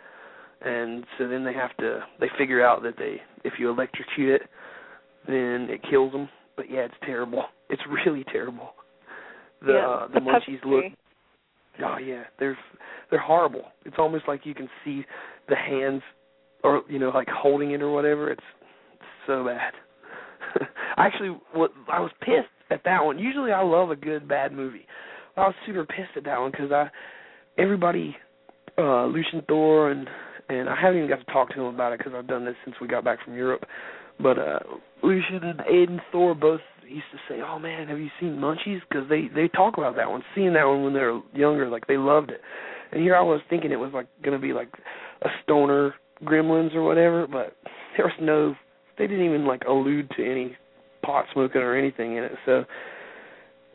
and 0.62 1.06
so 1.18 1.28
then 1.28 1.44
they 1.44 1.54
have 1.54 1.76
to 1.78 2.00
they 2.20 2.28
figure 2.38 2.66
out 2.66 2.84
that 2.84 2.98
they 2.98 3.18
if 3.44 3.54
you 3.60 3.70
electrocute 3.70 4.42
it 4.42 4.50
then 5.28 5.68
it 5.70 5.82
kills 5.90 6.12
them 6.12 6.30
but 6.56 6.70
yeah 6.70 6.82
it's 6.82 6.96
terrible 7.06 7.44
it's 7.70 7.82
really 8.06 8.24
terrible 8.32 8.72
the 9.62 9.74
yeah, 9.74 9.88
uh, 9.88 10.08
the, 10.08 10.20
munchies 10.20 10.64
look. 10.66 10.86
Oh 11.84 11.98
yeah, 11.98 12.24
they're 12.40 12.58
they're 13.10 13.20
horrible. 13.20 13.64
It's 13.86 13.96
almost 13.98 14.26
like 14.28 14.46
you 14.46 14.54
can 14.54 14.70
see 14.84 15.06
the 15.50 15.56
hands, 15.56 16.02
or 16.64 16.84
you 16.90 17.00
know, 17.00 17.10
like 17.10 17.28
holding 17.30 17.72
it 17.72 17.82
or 17.82 17.92
whatever. 17.92 18.32
It's 18.32 18.44
so 19.28 19.46
bad. 19.46 19.74
Actually, 20.98 21.38
what 21.54 21.72
I 21.92 22.00
was 22.00 22.12
pissed 22.22 22.48
at 22.72 22.82
that 22.86 23.04
one. 23.04 23.20
Usually, 23.20 23.52
I 23.52 23.62
love 23.62 23.92
a 23.92 23.96
good 23.96 24.28
bad 24.28 24.52
movie. 24.54 24.86
I 25.36 25.42
was 25.42 25.56
super 25.66 25.86
pissed 25.86 26.16
at 26.16 26.24
that 26.24 26.40
one 26.40 26.52
because 26.52 26.72
I, 26.72 26.90
everybody, 27.62 28.16
uh 28.78 29.06
Lucian 29.06 29.44
Thorr 29.48 29.92
and 29.92 30.08
and 30.50 30.70
I 30.70 30.76
haven't 30.80 30.98
even 30.98 31.10
got 31.10 31.20
to 31.20 31.32
talk 31.32 31.50
to 31.50 31.62
him 31.62 31.74
about 31.74 31.92
it 31.92 32.00
because 32.00 32.14
I've 32.16 32.28
done 32.28 32.46
this 32.46 32.56
since 32.64 32.78
we 32.80 32.88
got 32.88 33.04
back 33.04 33.24
from 33.24 33.36
Europe. 33.36 33.66
But 34.20 34.40
uh 34.40 34.60
Lucian 35.04 35.44
and 35.44 35.60
Eidan 35.60 36.00
Thorr 36.12 36.34
both 36.34 36.62
used 36.88 37.06
to 37.12 37.18
say, 37.30 37.42
"Oh 37.42 37.60
man, 37.60 37.88
have 37.88 38.00
you 38.00 38.10
seen 38.20 38.38
Munchies?" 38.38 38.82
Because 38.90 39.08
they 39.10 39.30
they 39.34 39.48
talk 39.50 39.78
about 39.78 39.96
that 39.98 40.10
one, 40.10 40.24
seeing 40.34 40.54
that 40.54 40.66
one 40.66 40.84
when 40.84 40.94
they 40.94 41.02
were 41.02 41.22
younger, 41.34 41.70
like 41.70 41.86
they 41.88 41.98
loved 41.98 42.32
it. 42.32 42.42
And 42.92 43.02
here 43.02 43.16
I 43.16 43.22
was 43.22 43.42
thinking 43.50 43.72
it 43.72 43.80
was 43.80 43.92
like 43.94 44.08
gonna 44.24 44.40
be 44.40 44.54
like 44.54 44.70
a 45.22 45.30
stoner 45.44 45.94
Gremlins 46.24 46.74
or 46.76 46.84
whatever, 46.84 47.28
but 47.28 47.56
there 47.96 48.06
was 48.06 48.16
no, 48.22 48.56
they 48.98 49.08
didn't 49.08 49.26
even 49.26 49.46
like 49.46 49.64
allude 49.68 50.10
to 50.18 50.26
any 50.30 50.56
pot 51.04 51.26
smoking 51.34 51.62
or 51.62 51.76
anything 51.76 52.18
in 52.18 52.24
it. 52.24 52.34
So 52.46 52.66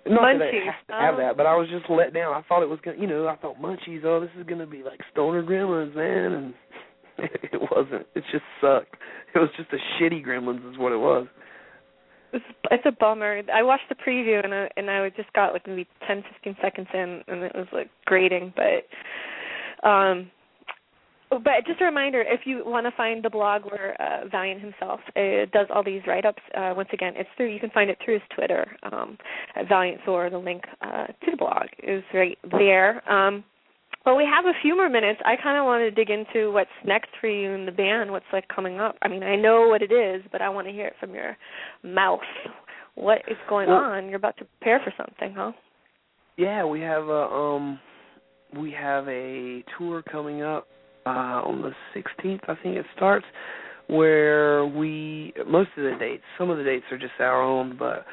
not 0.06 0.38
that 0.38 0.48
it 0.48 0.64
has 0.64 0.74
to 0.88 0.92
have 0.92 1.14
oh. 1.14 1.18
that, 1.18 1.36
but 1.36 1.46
I 1.46 1.54
was 1.56 1.68
just 1.70 1.88
let 1.88 2.12
down. 2.12 2.34
I 2.34 2.42
thought 2.48 2.62
it 2.62 2.68
was 2.68 2.80
gonna, 2.84 2.98
you 2.98 3.06
know, 3.06 3.28
I 3.28 3.36
thought 3.36 3.60
Munchies, 3.60 4.04
oh, 4.04 4.20
this 4.20 4.30
is 4.38 4.46
gonna 4.46 4.66
be 4.66 4.82
like 4.82 5.00
stoner 5.12 5.42
Gremlins, 5.42 5.94
man, 5.94 6.32
and 6.32 6.54
it 7.18 7.60
wasn't. 7.70 8.06
It 8.14 8.24
just 8.32 8.44
sucked. 8.60 8.96
It 9.34 9.38
was 9.38 9.50
just 9.56 9.70
a 9.72 10.02
shitty 10.02 10.24
Gremlins, 10.24 10.70
is 10.70 10.78
what 10.78 10.92
it 10.92 10.98
was. 10.98 11.26
It's, 12.32 12.44
it's 12.70 12.84
a 12.86 12.92
bummer. 12.92 13.42
I 13.52 13.62
watched 13.62 13.88
the 13.90 13.94
preview 13.94 14.42
and 14.42 14.54
I 14.54 14.68
and 14.76 14.90
I 14.90 15.08
just 15.10 15.32
got 15.34 15.52
like 15.52 15.66
maybe 15.66 15.86
ten, 16.06 16.24
fifteen 16.32 16.56
seconds 16.60 16.88
in, 16.92 17.22
and 17.28 17.42
it 17.42 17.52
was 17.54 17.66
like 17.72 17.90
grating. 18.06 18.52
But, 18.56 19.88
um, 19.88 20.30
but 21.38 21.66
just 21.66 21.80
a 21.80 21.84
reminder: 21.84 22.22
if 22.26 22.40
you 22.44 22.62
want 22.64 22.86
to 22.86 22.92
find 22.96 23.24
the 23.24 23.30
blog 23.30 23.64
where 23.64 24.00
uh, 24.00 24.28
Valient 24.28 24.60
himself 24.60 25.00
uh, 25.16 25.46
does 25.52 25.66
all 25.74 25.82
these 25.84 26.02
write-ups, 26.06 26.42
uh, 26.56 26.72
once 26.76 26.88
again, 26.92 27.14
it's 27.16 27.28
through. 27.36 27.52
You 27.52 27.60
can 27.60 27.70
find 27.70 27.90
it 27.90 27.98
through 28.04 28.14
his 28.14 28.22
Twitter, 28.34 28.76
um, 28.90 29.16
Valient 29.68 30.00
Thorr. 30.04 30.30
The 30.30 30.38
link 30.38 30.62
uh, 30.80 31.06
to 31.06 31.30
the 31.30 31.36
blog 31.36 31.66
is 31.82 32.02
right 32.14 32.38
there. 32.50 33.08
Um, 33.10 33.44
well, 34.04 34.16
we 34.16 34.24
have 34.24 34.46
a 34.46 34.52
few 34.62 34.74
more 34.74 34.88
minutes. 34.88 35.20
I 35.24 35.36
kind 35.40 35.58
of 35.58 35.64
want 35.64 35.82
to 35.82 35.90
dig 35.90 36.10
into 36.10 36.50
what's 36.50 36.70
next 36.84 37.10
for 37.20 37.28
you 37.28 37.52
in 37.52 37.66
the 37.66 37.72
band. 37.72 38.10
What's 38.10 38.24
like 38.32 38.48
coming 38.48 38.80
up? 38.80 38.96
I 39.02 39.08
mean, 39.08 39.22
I 39.22 39.36
know 39.36 39.68
what 39.68 39.80
it 39.80 39.92
is, 39.92 40.22
but 40.32 40.42
I 40.42 40.48
want 40.48 40.66
to 40.66 40.72
hear 40.72 40.86
it 40.86 40.94
from 40.98 41.14
your 41.14 41.36
mouth. 41.84 42.20
What 42.94 43.18
is 43.28 43.36
going 43.48 43.68
Well- 43.68 43.78
on? 43.78 44.08
You're 44.08 44.16
about 44.16 44.36
to 44.38 44.44
prepare 44.44 44.80
for 44.80 44.92
something, 44.96 45.34
huh? 45.34 45.52
Yeah, 46.36 46.64
we 46.64 46.80
have 46.80 47.08
a 47.08 47.26
um, 47.32 47.78
we 48.58 48.70
have 48.72 49.06
a 49.08 49.62
tour 49.78 50.02
coming 50.02 50.42
up 50.42 50.66
uh 51.06 51.42
on 51.44 51.62
the 51.62 51.72
16th. 51.94 52.40
I 52.48 52.54
think 52.62 52.76
it 52.76 52.86
starts 52.96 53.26
where 53.88 54.66
we 54.66 55.32
most 55.46 55.70
of 55.76 55.84
the 55.84 55.96
dates. 55.98 56.22
Some 56.38 56.50
of 56.50 56.58
the 56.58 56.64
dates 56.64 56.84
are 56.90 56.98
just 56.98 57.12
our 57.18 57.42
own, 57.42 57.76
but 57.78 58.04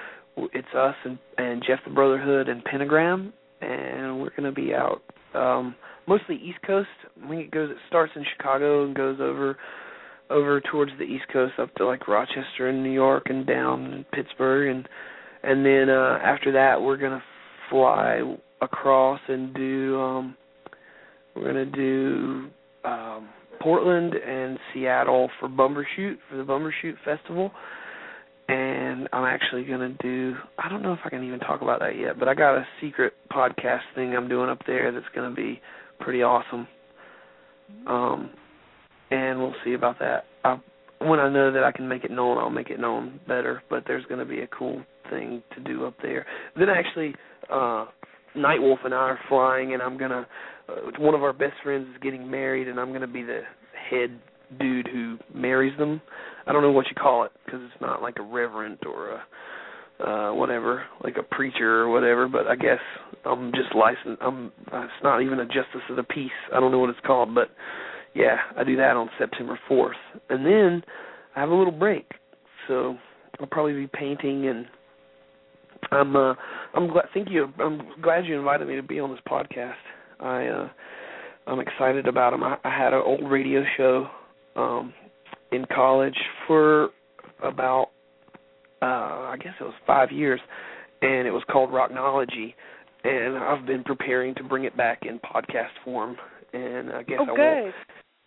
it's 0.53 0.67
us 0.75 0.95
and 1.05 1.17
and 1.37 1.63
Jeff 1.65 1.79
the 1.85 1.93
Brotherhood 1.93 2.49
and 2.49 2.63
Pentagram, 2.63 3.33
and 3.61 4.19
we're 4.19 4.35
gonna 4.35 4.51
be 4.51 4.73
out 4.73 5.01
um 5.33 5.75
mostly 6.07 6.35
East 6.35 6.59
Coast. 6.65 6.89
I 7.23 7.29
think 7.29 7.45
it 7.45 7.51
goes 7.51 7.69
it 7.69 7.77
starts 7.87 8.13
in 8.15 8.25
Chicago 8.35 8.85
and 8.85 8.95
goes 8.95 9.19
over 9.21 9.57
over 10.29 10.61
towards 10.61 10.91
the 10.97 11.05
East 11.05 11.25
Coast 11.31 11.53
up 11.59 11.73
to 11.75 11.85
like 11.85 12.07
Rochester 12.07 12.67
and 12.69 12.83
New 12.83 12.91
York 12.91 13.23
and 13.27 13.45
down 13.47 13.93
in 13.93 14.05
Pittsburgh 14.13 14.75
and 14.75 14.87
and 15.43 15.65
then 15.65 15.89
uh 15.89 16.19
after 16.23 16.51
that 16.53 16.81
we're 16.81 16.97
gonna 16.97 17.23
fly 17.69 18.21
across 18.61 19.19
and 19.27 19.53
do 19.53 19.99
um 19.99 20.35
we're 21.35 21.45
gonna 21.45 21.65
do 21.65 22.49
um 22.83 23.29
Portland 23.61 24.13
and 24.13 24.57
Seattle 24.73 25.29
for 25.39 25.49
Bumbershoot 25.49 26.17
for 26.29 26.37
the 26.37 26.43
Bumbershoot 26.43 26.95
Festival. 27.03 27.51
And 28.47 29.07
I'm 29.13 29.25
actually 29.25 29.65
gonna 29.65 29.95
do 30.01 30.35
I 30.57 30.69
don't 30.69 30.81
know 30.81 30.93
if 30.93 30.99
I 31.05 31.09
can 31.09 31.23
even 31.23 31.39
talk 31.39 31.61
about 31.61 31.79
that 31.81 31.97
yet, 31.97 32.17
but 32.17 32.27
I 32.27 32.33
got 32.33 32.55
a 32.55 32.65
secret 32.81 33.13
podcast 33.31 33.81
thing 33.95 34.15
I'm 34.15 34.27
doing 34.27 34.49
up 34.49 34.59
there 34.65 34.91
that's 34.91 35.05
gonna 35.13 35.35
be 35.35 35.61
pretty 35.99 36.23
awesome. 36.23 36.67
Um 37.87 38.31
and 39.11 39.39
we'll 39.39 39.55
see 39.63 39.73
about 39.73 39.99
that. 39.99 40.25
I, 40.43 40.59
when 40.99 41.19
I 41.19 41.29
know 41.29 41.51
that 41.51 41.63
I 41.63 41.71
can 41.71 41.87
make 41.87 42.03
it 42.03 42.11
known, 42.11 42.37
I'll 42.37 42.49
make 42.49 42.69
it 42.69 42.79
known 42.79 43.19
better. 43.27 43.63
But 43.69 43.83
there's 43.87 44.05
going 44.05 44.19
to 44.19 44.25
be 44.25 44.41
a 44.41 44.47
cool 44.47 44.83
thing 45.09 45.41
to 45.55 45.61
do 45.61 45.85
up 45.85 45.95
there. 46.01 46.27
Then 46.55 46.69
actually, 46.69 47.15
uh 47.51 47.85
Nightwolf 48.35 48.85
and 48.85 48.93
I 48.93 48.97
are 48.97 49.19
flying, 49.27 49.73
and 49.73 49.81
I'm 49.81 49.97
gonna. 49.97 50.27
Uh, 50.67 50.91
one 50.99 51.15
of 51.15 51.23
our 51.23 51.33
best 51.33 51.53
friends 51.63 51.87
is 51.93 52.01
getting 52.01 52.29
married, 52.29 52.67
and 52.67 52.79
I'm 52.79 52.93
gonna 52.93 53.07
be 53.07 53.23
the 53.23 53.41
head 53.89 54.19
dude 54.59 54.87
who 54.87 55.17
marries 55.33 55.77
them. 55.77 56.01
I 56.47 56.53
don't 56.53 56.61
know 56.61 56.71
what 56.71 56.87
you 56.87 56.95
call 56.95 57.23
it 57.23 57.31
because 57.45 57.61
it's 57.63 57.81
not 57.81 58.01
like 58.01 58.17
a 58.19 58.23
reverend 58.23 58.79
or 58.85 59.09
a 59.11 59.23
uh 60.01 60.33
whatever, 60.33 60.83
like 61.03 61.17
a 61.17 61.23
preacher 61.23 61.81
or 61.81 61.89
whatever. 61.89 62.27
But 62.27 62.47
I 62.47 62.55
guess 62.55 62.79
I'm 63.25 63.51
just 63.51 63.75
licensed. 63.75 64.21
I'm. 64.21 64.51
Uh, 64.71 64.83
it's 64.83 65.03
not 65.03 65.21
even 65.21 65.39
a 65.39 65.45
justice 65.45 65.81
of 65.89 65.95
the 65.95 66.03
peace. 66.03 66.31
I 66.55 66.59
don't 66.59 66.71
know 66.71 66.79
what 66.79 66.89
it's 66.89 66.99
called, 67.05 67.35
but 67.35 67.49
yeah, 68.15 68.37
I 68.57 68.63
do 68.63 68.75
that 68.77 68.95
on 68.95 69.09
September 69.17 69.59
4th, 69.69 69.91
and 70.29 70.45
then 70.45 70.83
I 71.35 71.39
have 71.39 71.49
a 71.49 71.55
little 71.55 71.71
break. 71.71 72.09
So 72.67 72.97
I'll 73.39 73.47
probably 73.47 73.73
be 73.73 73.87
painting, 73.87 74.47
and 74.47 74.65
I'm 75.91 76.15
uh, 76.15 76.33
I'm 76.73 76.87
glad. 76.87 77.05
Thank 77.13 77.29
you. 77.29 77.47
I'm 77.59 77.81
glad 78.01 78.25
you 78.25 78.37
invited 78.37 78.67
me 78.67 78.75
to 78.75 78.83
be 78.83 78.99
on 78.99 79.11
this 79.11 79.19
podcast. 79.27 79.73
I 80.19 80.47
uh, 80.47 80.69
I'm 81.47 81.59
excited 81.59 82.07
about 82.07 82.31
them. 82.31 82.43
I, 82.43 82.57
I 82.63 82.69
had 82.69 82.93
an 82.93 83.01
old 83.03 83.29
radio 83.29 83.63
show 83.77 84.07
um, 84.55 84.93
in 85.51 85.65
college 85.73 86.17
for 86.47 86.89
about 87.43 87.87
uh, 88.81 88.85
I 88.85 89.35
guess 89.41 89.53
it 89.59 89.63
was 89.63 89.73
five 89.85 90.11
years, 90.11 90.39
and 91.01 91.27
it 91.27 91.31
was 91.31 91.43
called 91.51 91.69
Rocknology, 91.69 92.53
and 93.03 93.37
I've 93.37 93.65
been 93.65 93.83
preparing 93.83 94.35
to 94.35 94.43
bring 94.43 94.65
it 94.65 94.75
back 94.77 94.99
in 95.03 95.19
podcast 95.19 95.69
form, 95.83 96.15
and 96.53 96.91
I 96.91 97.03
guess 97.03 97.19
oh, 97.19 97.23
I 97.23 97.35
good. 97.35 97.37
won't. 97.37 97.75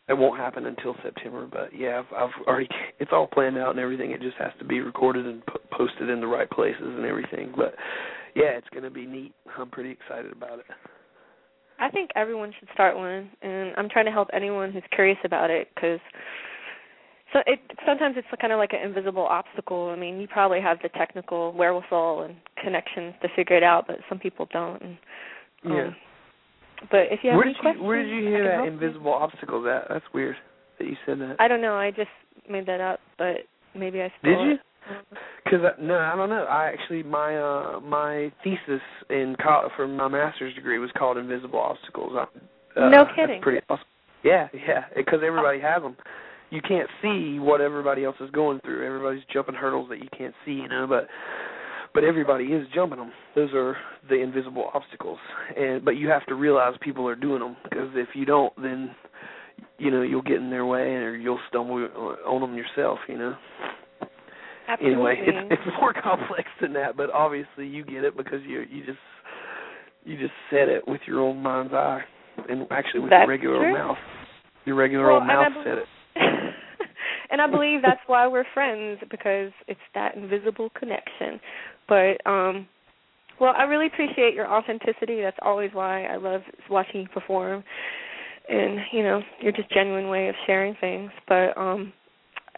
It 0.08 0.14
won't 0.14 0.38
happen 0.38 0.66
until 0.66 0.96
September, 1.02 1.46
but 1.50 1.70
yeah, 1.74 2.00
I've, 2.00 2.16
I've 2.16 2.46
already. 2.46 2.68
It's 2.98 3.12
all 3.12 3.28
planned 3.28 3.56
out 3.56 3.70
and 3.70 3.78
everything. 3.78 4.10
It 4.10 4.20
just 4.20 4.36
has 4.38 4.50
to 4.58 4.64
be 4.64 4.80
recorded 4.80 5.26
and 5.26 5.44
po- 5.46 5.60
posted 5.70 6.10
in 6.10 6.20
the 6.20 6.26
right 6.26 6.50
places 6.50 6.82
and 6.82 7.04
everything. 7.04 7.52
But 7.56 7.74
yeah, 8.34 8.50
it's 8.56 8.68
going 8.70 8.82
to 8.82 8.90
be 8.90 9.06
neat. 9.06 9.32
I'm 9.56 9.70
pretty 9.70 9.90
excited 9.90 10.32
about 10.32 10.58
it. 10.58 10.66
I 11.78 11.88
think 11.88 12.10
everyone 12.16 12.52
should 12.58 12.68
start 12.74 12.96
one, 12.96 13.30
and 13.42 13.72
I'm 13.76 13.88
trying 13.88 14.04
to 14.06 14.12
help 14.12 14.28
anyone 14.32 14.72
who's 14.72 14.82
curious 14.92 15.18
about 15.24 15.50
it 15.50 15.68
because 15.74 16.00
so 17.32 17.40
it 17.46 17.60
sometimes 17.86 18.16
it's 18.18 18.28
kind 18.40 18.52
of 18.52 18.58
like 18.58 18.72
an 18.72 18.80
invisible 18.86 19.24
obstacle. 19.24 19.88
I 19.88 19.96
mean, 19.96 20.20
you 20.20 20.28
probably 20.28 20.60
have 20.60 20.78
the 20.82 20.90
technical 20.90 21.52
wherewithal 21.52 22.22
and 22.22 22.36
connections 22.62 23.14
to 23.22 23.28
figure 23.34 23.56
it 23.56 23.62
out, 23.62 23.86
but 23.86 23.96
some 24.08 24.18
people 24.18 24.48
don't. 24.52 24.82
And, 24.82 24.98
um, 25.64 25.72
Yeah. 25.72 25.90
But 26.90 27.10
if 27.10 27.20
you 27.22 27.30
have 27.30 27.36
Where 27.36 27.46
any 27.46 27.54
did 27.54 27.56
you 27.58 27.62
questions, 27.62 27.86
Where 27.86 28.02
did 28.02 28.10
you 28.10 28.28
hear 28.28 28.44
that 28.44 28.54
help 28.54 28.66
you. 28.66 28.72
invisible 28.72 29.12
obstacle? 29.12 29.62
That 29.62 29.86
that's 29.88 30.04
weird 30.12 30.36
that 30.78 30.86
you 30.86 30.96
said 31.06 31.20
that. 31.20 31.36
I 31.38 31.48
don't 31.48 31.60
know. 31.60 31.74
I 31.74 31.90
just 31.90 32.10
made 32.48 32.66
that 32.66 32.80
up, 32.80 33.00
but 33.18 33.38
maybe 33.74 34.00
I 34.02 34.12
Did 34.24 34.40
you? 34.40 34.56
Because 35.44 35.60
no, 35.80 35.96
I 35.98 36.16
don't 36.16 36.28
know. 36.28 36.44
I 36.44 36.66
actually 36.66 37.02
my 37.02 37.36
uh 37.36 37.80
my 37.80 38.32
thesis 38.42 38.82
in 39.10 39.36
co- 39.42 39.68
for 39.76 39.86
my 39.86 40.08
master's 40.08 40.54
degree 40.54 40.78
was 40.78 40.90
called 40.98 41.18
invisible 41.18 41.58
obstacles. 41.60 42.12
I, 42.16 42.80
uh, 42.80 42.88
No 42.88 43.04
kidding. 43.14 43.40
pretty 43.40 43.60
awesome. 43.68 43.84
Yeah, 44.24 44.48
yeah. 44.52 44.84
Because 44.96 45.20
everybody 45.24 45.60
has 45.60 45.82
them. 45.82 45.96
You 46.50 46.60
can't 46.62 46.88
see 47.00 47.38
what 47.38 47.60
everybody 47.60 48.04
else 48.04 48.16
is 48.20 48.30
going 48.30 48.60
through. 48.60 48.84
Everybody's 48.86 49.22
jumping 49.32 49.54
hurdles 49.54 49.88
that 49.88 49.98
you 50.00 50.08
can't 50.16 50.34
see, 50.44 50.52
you 50.52 50.68
know. 50.68 50.86
But 50.88 51.08
but 51.94 52.04
everybody 52.04 52.46
is 52.46 52.66
jumping 52.74 52.98
them. 52.98 53.12
Those 53.34 53.50
are 53.54 53.76
the 54.08 54.16
invisible 54.16 54.70
obstacles. 54.74 55.18
And 55.56 55.84
but 55.84 55.92
you 55.92 56.08
have 56.08 56.24
to 56.26 56.34
realize 56.34 56.74
people 56.80 57.06
are 57.08 57.16
doing 57.16 57.40
them 57.40 57.56
because 57.64 57.88
if 57.94 58.08
you 58.14 58.24
don't, 58.24 58.52
then 58.60 58.94
you 59.78 59.90
know 59.90 60.02
you'll 60.02 60.22
get 60.22 60.36
in 60.36 60.50
their 60.50 60.66
way 60.66 60.80
or 60.94 61.14
you'll 61.16 61.40
stumble 61.48 61.88
on 62.26 62.40
them 62.40 62.54
yourself. 62.56 62.98
You 63.08 63.18
know 63.18 63.36
Absolutely. 64.68 64.94
anyway, 64.94 65.16
it's 65.18 65.60
it's 65.66 65.76
more 65.80 65.92
complex 66.02 66.48
than 66.60 66.72
that, 66.74 66.96
but 66.96 67.10
obviously 67.10 67.66
you 67.66 67.84
get 67.84 68.04
it 68.04 68.16
because 68.16 68.40
you 68.46 68.64
you 68.70 68.84
just 68.84 68.98
you 70.04 70.18
just 70.18 70.32
said 70.50 70.68
it 70.68 70.86
with 70.86 71.00
your 71.06 71.20
own 71.20 71.42
mind's 71.42 71.72
eye, 71.72 72.00
and 72.48 72.66
actually 72.70 73.00
with 73.00 73.10
That's 73.10 73.22
your 73.22 73.28
regular 73.28 73.58
true. 73.58 73.68
old 73.68 73.78
mouth. 73.78 73.96
Your 74.64 74.76
regular 74.76 75.06
Well, 75.06 75.16
old 75.16 75.26
mouth 75.26 75.52
said 75.64 75.78
it. 75.78 75.86
and 77.30 77.40
I 77.40 77.46
believe 77.50 77.82
that's 77.82 78.00
why 78.06 78.26
we're 78.28 78.44
friends 78.54 79.00
because 79.10 79.50
it's 79.66 79.80
that 79.94 80.14
invisible 80.16 80.70
connection. 80.78 81.40
But 81.92 82.30
um 82.30 82.66
well, 83.40 83.54
I 83.56 83.64
really 83.64 83.86
appreciate 83.86 84.34
your 84.34 84.46
authenticity. 84.50 85.20
That's 85.20 85.36
always 85.42 85.70
why 85.72 86.04
I 86.04 86.16
love 86.16 86.42
watching 86.70 87.00
you 87.02 87.08
perform. 87.08 87.64
And, 88.48 88.78
you 88.92 89.02
know, 89.02 89.20
your 89.40 89.52
just 89.52 89.70
genuine 89.70 90.08
way 90.08 90.28
of 90.28 90.34
sharing 90.46 90.74
things. 90.80 91.10
But 91.28 91.56
um 91.56 91.92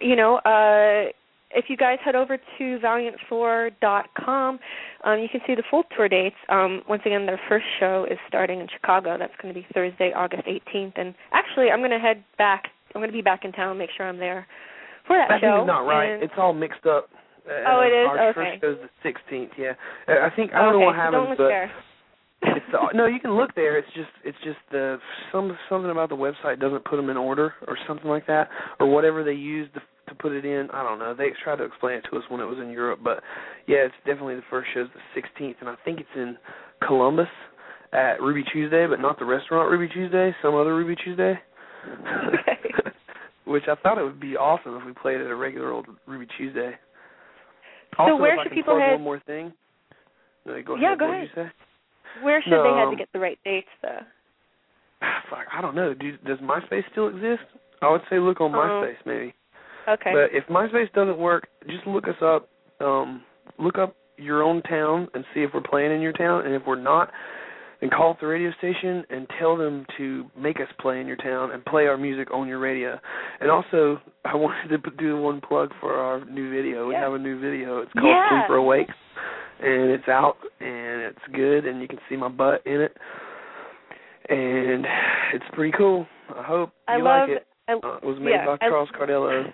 you 0.00 0.16
know, 0.16 0.36
uh 0.38 1.10
if 1.56 1.66
you 1.68 1.76
guys 1.76 1.98
head 2.04 2.16
over 2.16 2.36
to 2.36 2.78
valiant4.com, 2.80 4.58
um, 5.04 5.18
you 5.20 5.28
can 5.30 5.40
see 5.46 5.54
the 5.54 5.62
full 5.70 5.84
tour 5.96 6.08
dates. 6.08 6.34
Um, 6.48 6.82
once 6.88 7.02
again, 7.06 7.26
their 7.26 7.40
first 7.48 7.66
show 7.78 8.06
is 8.10 8.18
starting 8.26 8.60
in 8.60 8.66
Chicago. 8.68 9.16
That's 9.18 9.32
going 9.40 9.54
to 9.54 9.60
be 9.60 9.64
Thursday, 9.72 10.12
August 10.14 10.42
18th. 10.48 10.94
And 10.96 11.14
actually, 11.32 11.70
I'm 11.70 11.78
going 11.78 11.92
to 11.92 11.98
head 11.98 12.24
back. 12.38 12.64
I'm 12.94 13.00
going 13.00 13.08
to 13.10 13.16
be 13.16 13.22
back 13.22 13.44
in 13.44 13.52
town. 13.52 13.78
Make 13.78 13.90
sure 13.96 14.06
I'm 14.08 14.18
there 14.18 14.46
for 15.06 15.16
that 15.16 15.30
I 15.30 15.40
show. 15.40 15.46
think 15.46 15.60
it's 15.60 15.66
not 15.68 15.86
right. 15.86 16.10
And- 16.14 16.22
It's 16.22 16.32
all 16.36 16.52
mixed 16.52 16.86
up. 16.86 17.08
Uh, 17.48 17.52
Oh, 17.66 17.80
it 17.80 17.92
is? 17.92 18.09
Our 18.09 18.28
Okay. 18.30 18.33
first 18.35 18.61
show's 18.62 18.78
the 18.80 18.90
16th. 19.09 19.50
Yeah, 19.59 19.74
Uh, 20.09 20.24
I 20.24 20.30
think 20.30 20.54
I 20.54 20.62
don't 20.62 20.72
know 20.80 20.87
what 20.87 20.96
happens, 20.96 21.28
look 21.28 21.38
but 21.38 21.48
there. 21.48 21.70
it's 22.42 22.66
the, 22.72 22.88
no. 22.94 23.07
You 23.07 23.20
can 23.20 23.37
look 23.37 23.54
there. 23.54 23.76
It's 23.78 23.90
just 23.94 24.11
it's 24.24 24.38
just 24.44 24.59
the 24.70 24.98
some 25.33 25.57
something 25.68 25.90
about 25.90 26.09
the 26.09 26.16
website 26.16 26.59
doesn't 26.61 26.85
put 26.85 26.96
them 26.96 27.11
in 27.11 27.16
order 27.16 27.54
or 27.66 27.76
something 27.87 28.09
like 28.09 28.26
that 28.26 28.48
or 28.80 28.87
whatever 28.87 29.22
they 29.24 29.33
use 29.35 29.68
to 29.74 29.80
to 30.09 30.14
put 30.14 30.33
it 30.33 30.44
in. 30.44 30.68
I 30.72 30.83
don't 30.83 30.98
know. 30.98 31.14
They 31.14 31.30
tried 31.42 31.57
to 31.57 31.64
explain 31.64 31.96
it 31.98 32.04
to 32.11 32.16
us 32.18 32.24
when 32.28 32.40
it 32.40 32.44
was 32.44 32.59
in 32.59 32.70
Europe, 32.70 33.00
but 33.02 33.22
yeah, 33.66 33.78
it's 33.88 33.94
definitely 34.04 34.37
the 34.37 34.42
first 34.50 34.68
show's 34.74 34.88
the 34.94 35.20
16th, 35.20 35.57
and 35.61 35.68
I 35.68 35.76
think 35.85 35.98
it's 36.00 36.14
in 36.16 36.37
Columbus 36.87 37.28
at 37.92 38.20
Ruby 38.20 38.42
Tuesday, 38.52 38.87
but 38.87 39.00
not 39.00 39.18
the 39.18 39.24
restaurant 39.24 39.70
Ruby 39.70 39.88
Tuesday. 39.92 40.35
Some 40.42 40.54
other 40.57 40.74
Ruby 40.74 40.96
Tuesday. 41.02 41.38
Okay. 42.28 42.72
Which 43.46 43.64
I 43.68 43.74
thought 43.76 43.98
it 43.98 44.02
would 44.04 44.20
be 44.20 44.37
awesome 44.37 44.76
if 44.76 44.85
we 44.87 44.92
played 44.92 45.20
at 45.20 45.26
a 45.30 45.35
regular 45.37 45.70
old 45.70 45.87
Ruby 46.07 46.26
Tuesday. 46.37 46.72
So 47.96 48.16
where 48.16 48.37
should 48.42 48.52
people 48.52 48.78
head- 48.78 48.92
One 48.92 49.02
more 49.02 49.20
thing. 49.20 49.52
No, 50.46 50.61
go 50.62 50.76
Yeah, 50.76 50.88
ahead. 50.88 50.98
go 50.98 51.07
what 51.09 51.14
ahead. 51.24 51.52
Where 52.22 52.42
should 52.42 52.50
No, 52.50 52.62
they 52.62 52.70
head 52.78 52.85
to 52.85 52.88
um, 52.90 52.96
get 52.96 53.09
the 53.12 53.18
right 53.18 53.38
dates, 53.44 53.68
though? 53.83 54.00
Fuck, 55.30 55.46
I 55.52 55.61
don't 55.61 55.74
know. 55.74 55.94
Do, 55.94 56.16
does 56.18 56.38
MySpace 56.38 56.85
still 56.92 57.09
exist? 57.09 57.42
I 57.83 57.90
would 57.90 58.02
say 58.11 58.18
look 58.18 58.40
on 58.40 58.54
Um, 58.54 58.61
MySpace 58.61 58.96
maybe. 59.07 59.35
Okay. 59.88 60.12
But 60.12 60.33
if 60.37 60.44
MySpace 60.46 60.92
doesn't 60.92 61.18
work, 61.18 61.48
just 61.68 61.87
look 61.87 62.09
us 62.09 62.20
up. 62.22 62.48
Um, 62.80 63.22
look 63.59 63.78
up 63.78 63.94
your 64.16 64.42
own 64.42 64.62
town 64.62 65.09
and 65.14 65.24
see 65.35 65.42
if 65.42 65.50
we're 65.52 65.61
playing 65.61 65.92
in 65.92 66.00
your 66.00 66.12
town, 66.12 66.44
and 66.46 66.54
if 66.54 66.62
we're 66.66 66.80
not, 66.80 67.11
then 67.90 67.96
call 67.96 68.10
up 68.10 68.20
the 68.20 68.26
radio 68.26 68.50
station 68.58 69.04
and 69.10 69.26
tell 69.38 69.56
them 69.56 69.84
to 69.98 70.26
make 70.38 70.56
us 70.60 70.68
play 70.80 71.00
in 71.00 71.06
your 71.06 71.16
town 71.16 71.50
and 71.52 71.64
play 71.64 71.86
our 71.86 71.96
music 71.98 72.28
on 72.32 72.48
your 72.48 72.58
radio. 72.58 72.98
And 73.40 73.50
also, 73.50 74.00
I 74.24 74.34
wanted 74.36 74.68
to 74.82 74.90
do 74.98 75.20
one 75.20 75.40
plug 75.40 75.70
for 75.80 75.94
our 75.94 76.24
new 76.24 76.50
video. 76.50 76.88
We 76.88 76.94
Yeah. 76.94 77.00
have 77.04 77.12
a 77.14 77.18
new 77.18 77.38
video. 77.40 77.78
It's 77.78 77.92
called 77.92 78.06
Yeah. 78.06 78.40
Sleeper 78.42 78.56
Awake, 78.56 78.88
and 79.60 79.90
it's 79.90 80.08
out 80.08 80.36
and 80.60 81.02
it's 81.02 81.18
good, 81.32 81.66
and 81.66 81.80
you 81.82 81.88
can 81.88 81.98
see 82.08 82.16
my 82.16 82.28
butt 82.28 82.62
in 82.66 82.80
it. 82.80 82.96
And 84.28 84.86
it's 85.34 85.44
pretty 85.52 85.72
cool. 85.76 86.06
I 86.34 86.42
hope 86.42 86.70
I 86.88 86.96
you 86.96 87.04
love 87.04 87.28
like 87.28 87.38
it. 87.38 87.46
I, 87.68 87.72
Uh, 87.74 87.96
it 87.96 88.04
was 88.04 88.18
made 88.18 88.30
yeah, 88.30 88.46
by 88.46 88.54
I- 88.60 88.68
Charles 88.68 88.88
Cardello. 88.98 89.52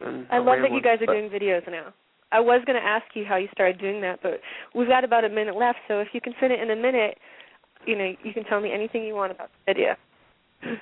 And 0.00 0.26
I 0.30 0.38
love 0.38 0.58
that 0.60 0.72
you 0.72 0.82
guys 0.82 0.98
are 1.02 1.06
doing 1.06 1.30
videos 1.30 1.66
now. 1.70 1.92
I 2.34 2.40
was 2.40 2.62
going 2.66 2.80
to 2.80 2.84
ask 2.84 3.04
you 3.14 3.24
how 3.24 3.36
you 3.36 3.46
started 3.52 3.80
doing 3.80 4.00
that, 4.00 4.18
but 4.20 4.40
we've 4.74 4.88
got 4.88 5.04
about 5.04 5.24
a 5.24 5.28
minute 5.28 5.54
left, 5.56 5.78
so 5.86 6.00
if 6.00 6.08
you 6.12 6.20
can 6.20 6.34
fit 6.40 6.50
it 6.50 6.58
in 6.58 6.68
a 6.68 6.74
minute, 6.74 7.16
you 7.86 7.96
know, 7.96 8.12
you 8.24 8.32
can 8.32 8.42
tell 8.44 8.60
me 8.60 8.72
anything 8.72 9.04
you 9.04 9.14
want 9.14 9.30
about 9.30 9.50
the 9.50 9.72
video. 9.72 9.94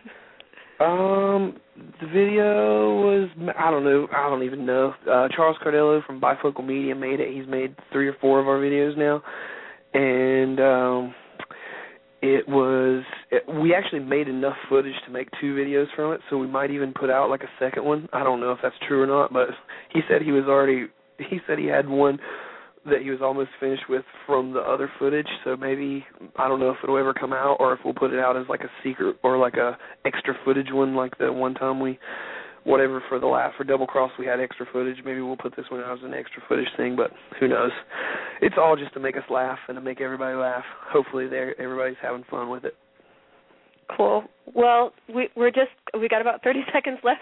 Um, 0.81 1.61
the 2.01 2.09
video 2.09 2.97
was 3.03 3.29
I 3.57 3.71
don't 3.71 3.85
know 3.85 4.09
I 4.13 4.29
don't 4.29 4.43
even 4.43 4.67
know. 4.67 4.93
Uh, 5.03 5.29
Charles 5.29 5.57
Cardello 5.65 6.05
from 6.05 6.21
Bifocal 6.21 6.67
Media 6.67 6.93
made 6.93 7.21
it. 7.21 7.33
He's 7.33 7.47
made 7.47 7.77
three 7.93 8.09
or 8.09 8.17
four 8.21 8.41
of 8.41 8.49
our 8.49 8.59
videos 8.59 8.97
now, 8.99 9.23
and 9.95 10.59
um, 10.59 11.15
it 12.21 12.49
was 12.49 13.05
it, 13.31 13.45
we 13.63 13.75
actually 13.75 14.01
made 14.01 14.27
enough 14.27 14.57
footage 14.69 14.95
to 15.07 15.13
make 15.13 15.29
two 15.41 15.55
videos 15.55 15.87
from 15.95 16.15
it. 16.15 16.21
So 16.29 16.37
we 16.37 16.49
might 16.49 16.73
even 16.73 16.93
put 16.93 17.11
out 17.11 17.31
like 17.31 17.43
a 17.43 17.51
second 17.61 17.85
one. 17.85 18.09
I 18.13 18.25
don't 18.25 18.41
know 18.41 18.51
if 18.51 18.59
that's 18.61 18.75
true 18.89 19.03
or 19.03 19.07
not, 19.07 19.33
but 19.33 19.51
he 19.93 20.01
said 20.09 20.23
he 20.23 20.33
was 20.33 20.47
already 20.47 20.87
he 21.31 21.39
said 21.47 21.59
he 21.59 21.67
had 21.67 21.89
one 21.89 22.19
that 22.85 23.03
he 23.03 23.11
was 23.11 23.21
almost 23.23 23.51
finished 23.61 23.85
with 23.89 24.05
from 24.27 24.53
the 24.53 24.61
other 24.61 24.91
footage. 24.99 25.29
So 25.45 25.57
maybe 25.57 26.05
I 26.37 26.49
don't 26.49 26.59
know 26.59 26.71
if 26.71 26.79
it'll 26.83 26.99
ever 26.99 27.15
come 27.15 27.33
out 27.33 27.59
or 27.61 27.73
if 27.73 27.81
we'll 27.85 27.95
put 27.95 28.13
it 28.13 28.19
out 28.19 28.37
as 28.37 28.47
like 28.49 28.63
a 28.63 28.71
secret 28.83 29.17
or 29.23 29.39
like 29.39 29.55
a 29.55 29.79
extra 30.05 30.35
footage 30.45 30.69
one, 30.73 30.97
like 30.97 31.17
the 31.19 31.33
one 31.33 31.55
time 31.55 31.81
we 31.81 31.99
whatever 32.65 33.03
for 33.09 33.19
the 33.19 33.27
laugh 33.27 33.53
for 33.57 33.65
double 33.65 33.87
cross 33.87 34.11
we 34.19 34.27
had 34.27 34.41
extra 34.41 34.67
footage. 34.73 34.97
Maybe 35.05 35.21
we'll 35.21 35.37
put 35.37 35.55
this 35.57 35.67
one 35.71 35.81
out 35.81 35.99
as 35.99 36.05
an 36.05 36.15
extra 36.15 36.43
footage 36.49 36.69
thing, 36.77 36.97
but 36.97 37.11
who 37.39 37.49
knows? 37.49 37.73
It's 38.41 38.57
all 38.59 38.77
just 38.77 38.95
to 38.95 39.01
make 39.01 39.17
us 39.17 39.25
laugh 39.31 39.59
and 39.69 39.77
to 39.77 39.81
make 39.81 40.01
everybody 40.01 40.37
laugh. 40.37 40.65
Hopefully, 40.89 41.29
they 41.29 41.53
everybody's 41.59 41.97
having 42.03 42.25
fun 42.31 42.51
with 42.51 42.65
it. 42.65 42.75
Cool. 43.97 44.25
Well, 44.55 44.93
we, 45.13 45.29
we're 45.37 45.51
just 45.51 45.71
we 45.99 46.09
got 46.09 46.21
about 46.21 46.43
30 46.43 46.61
seconds 46.73 46.99
left. 47.05 47.21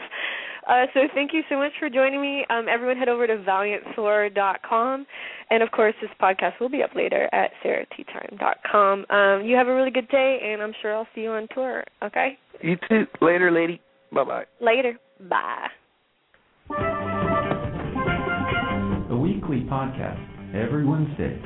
Uh, 0.70 0.86
so 0.94 1.00
thank 1.14 1.32
you 1.32 1.42
so 1.48 1.56
much 1.56 1.72
for 1.80 1.90
joining 1.90 2.22
me. 2.22 2.46
Um, 2.48 2.66
everyone 2.70 2.96
head 2.96 3.08
over 3.08 3.26
to 3.26 3.38
valiantsword.com. 3.38 5.06
And 5.50 5.62
of 5.64 5.70
course, 5.72 5.94
this 6.00 6.10
podcast 6.22 6.60
will 6.60 6.68
be 6.68 6.84
up 6.84 6.94
later 6.94 7.28
at 7.32 7.50
sarahtime.com. 7.64 9.04
Um, 9.10 9.44
you 9.44 9.56
have 9.56 9.66
a 9.66 9.74
really 9.74 9.90
good 9.90 10.08
day, 10.08 10.38
and 10.44 10.62
I'm 10.62 10.72
sure 10.80 10.94
I'll 10.94 11.08
see 11.12 11.22
you 11.22 11.30
on 11.30 11.48
tour. 11.52 11.82
Okay? 12.04 12.38
You 12.62 12.76
too. 12.88 13.06
Later, 13.20 13.50
lady. 13.50 13.80
Bye 14.12 14.24
bye. 14.24 14.44
Later. 14.60 14.96
Bye. 15.28 15.66
A 19.10 19.16
weekly 19.16 19.66
podcast 19.68 20.24
every 20.54 20.86
Wednesday, 20.86 21.42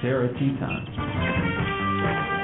Sarah 0.00 0.32
Tea 0.34 0.56
Time. 0.60 2.36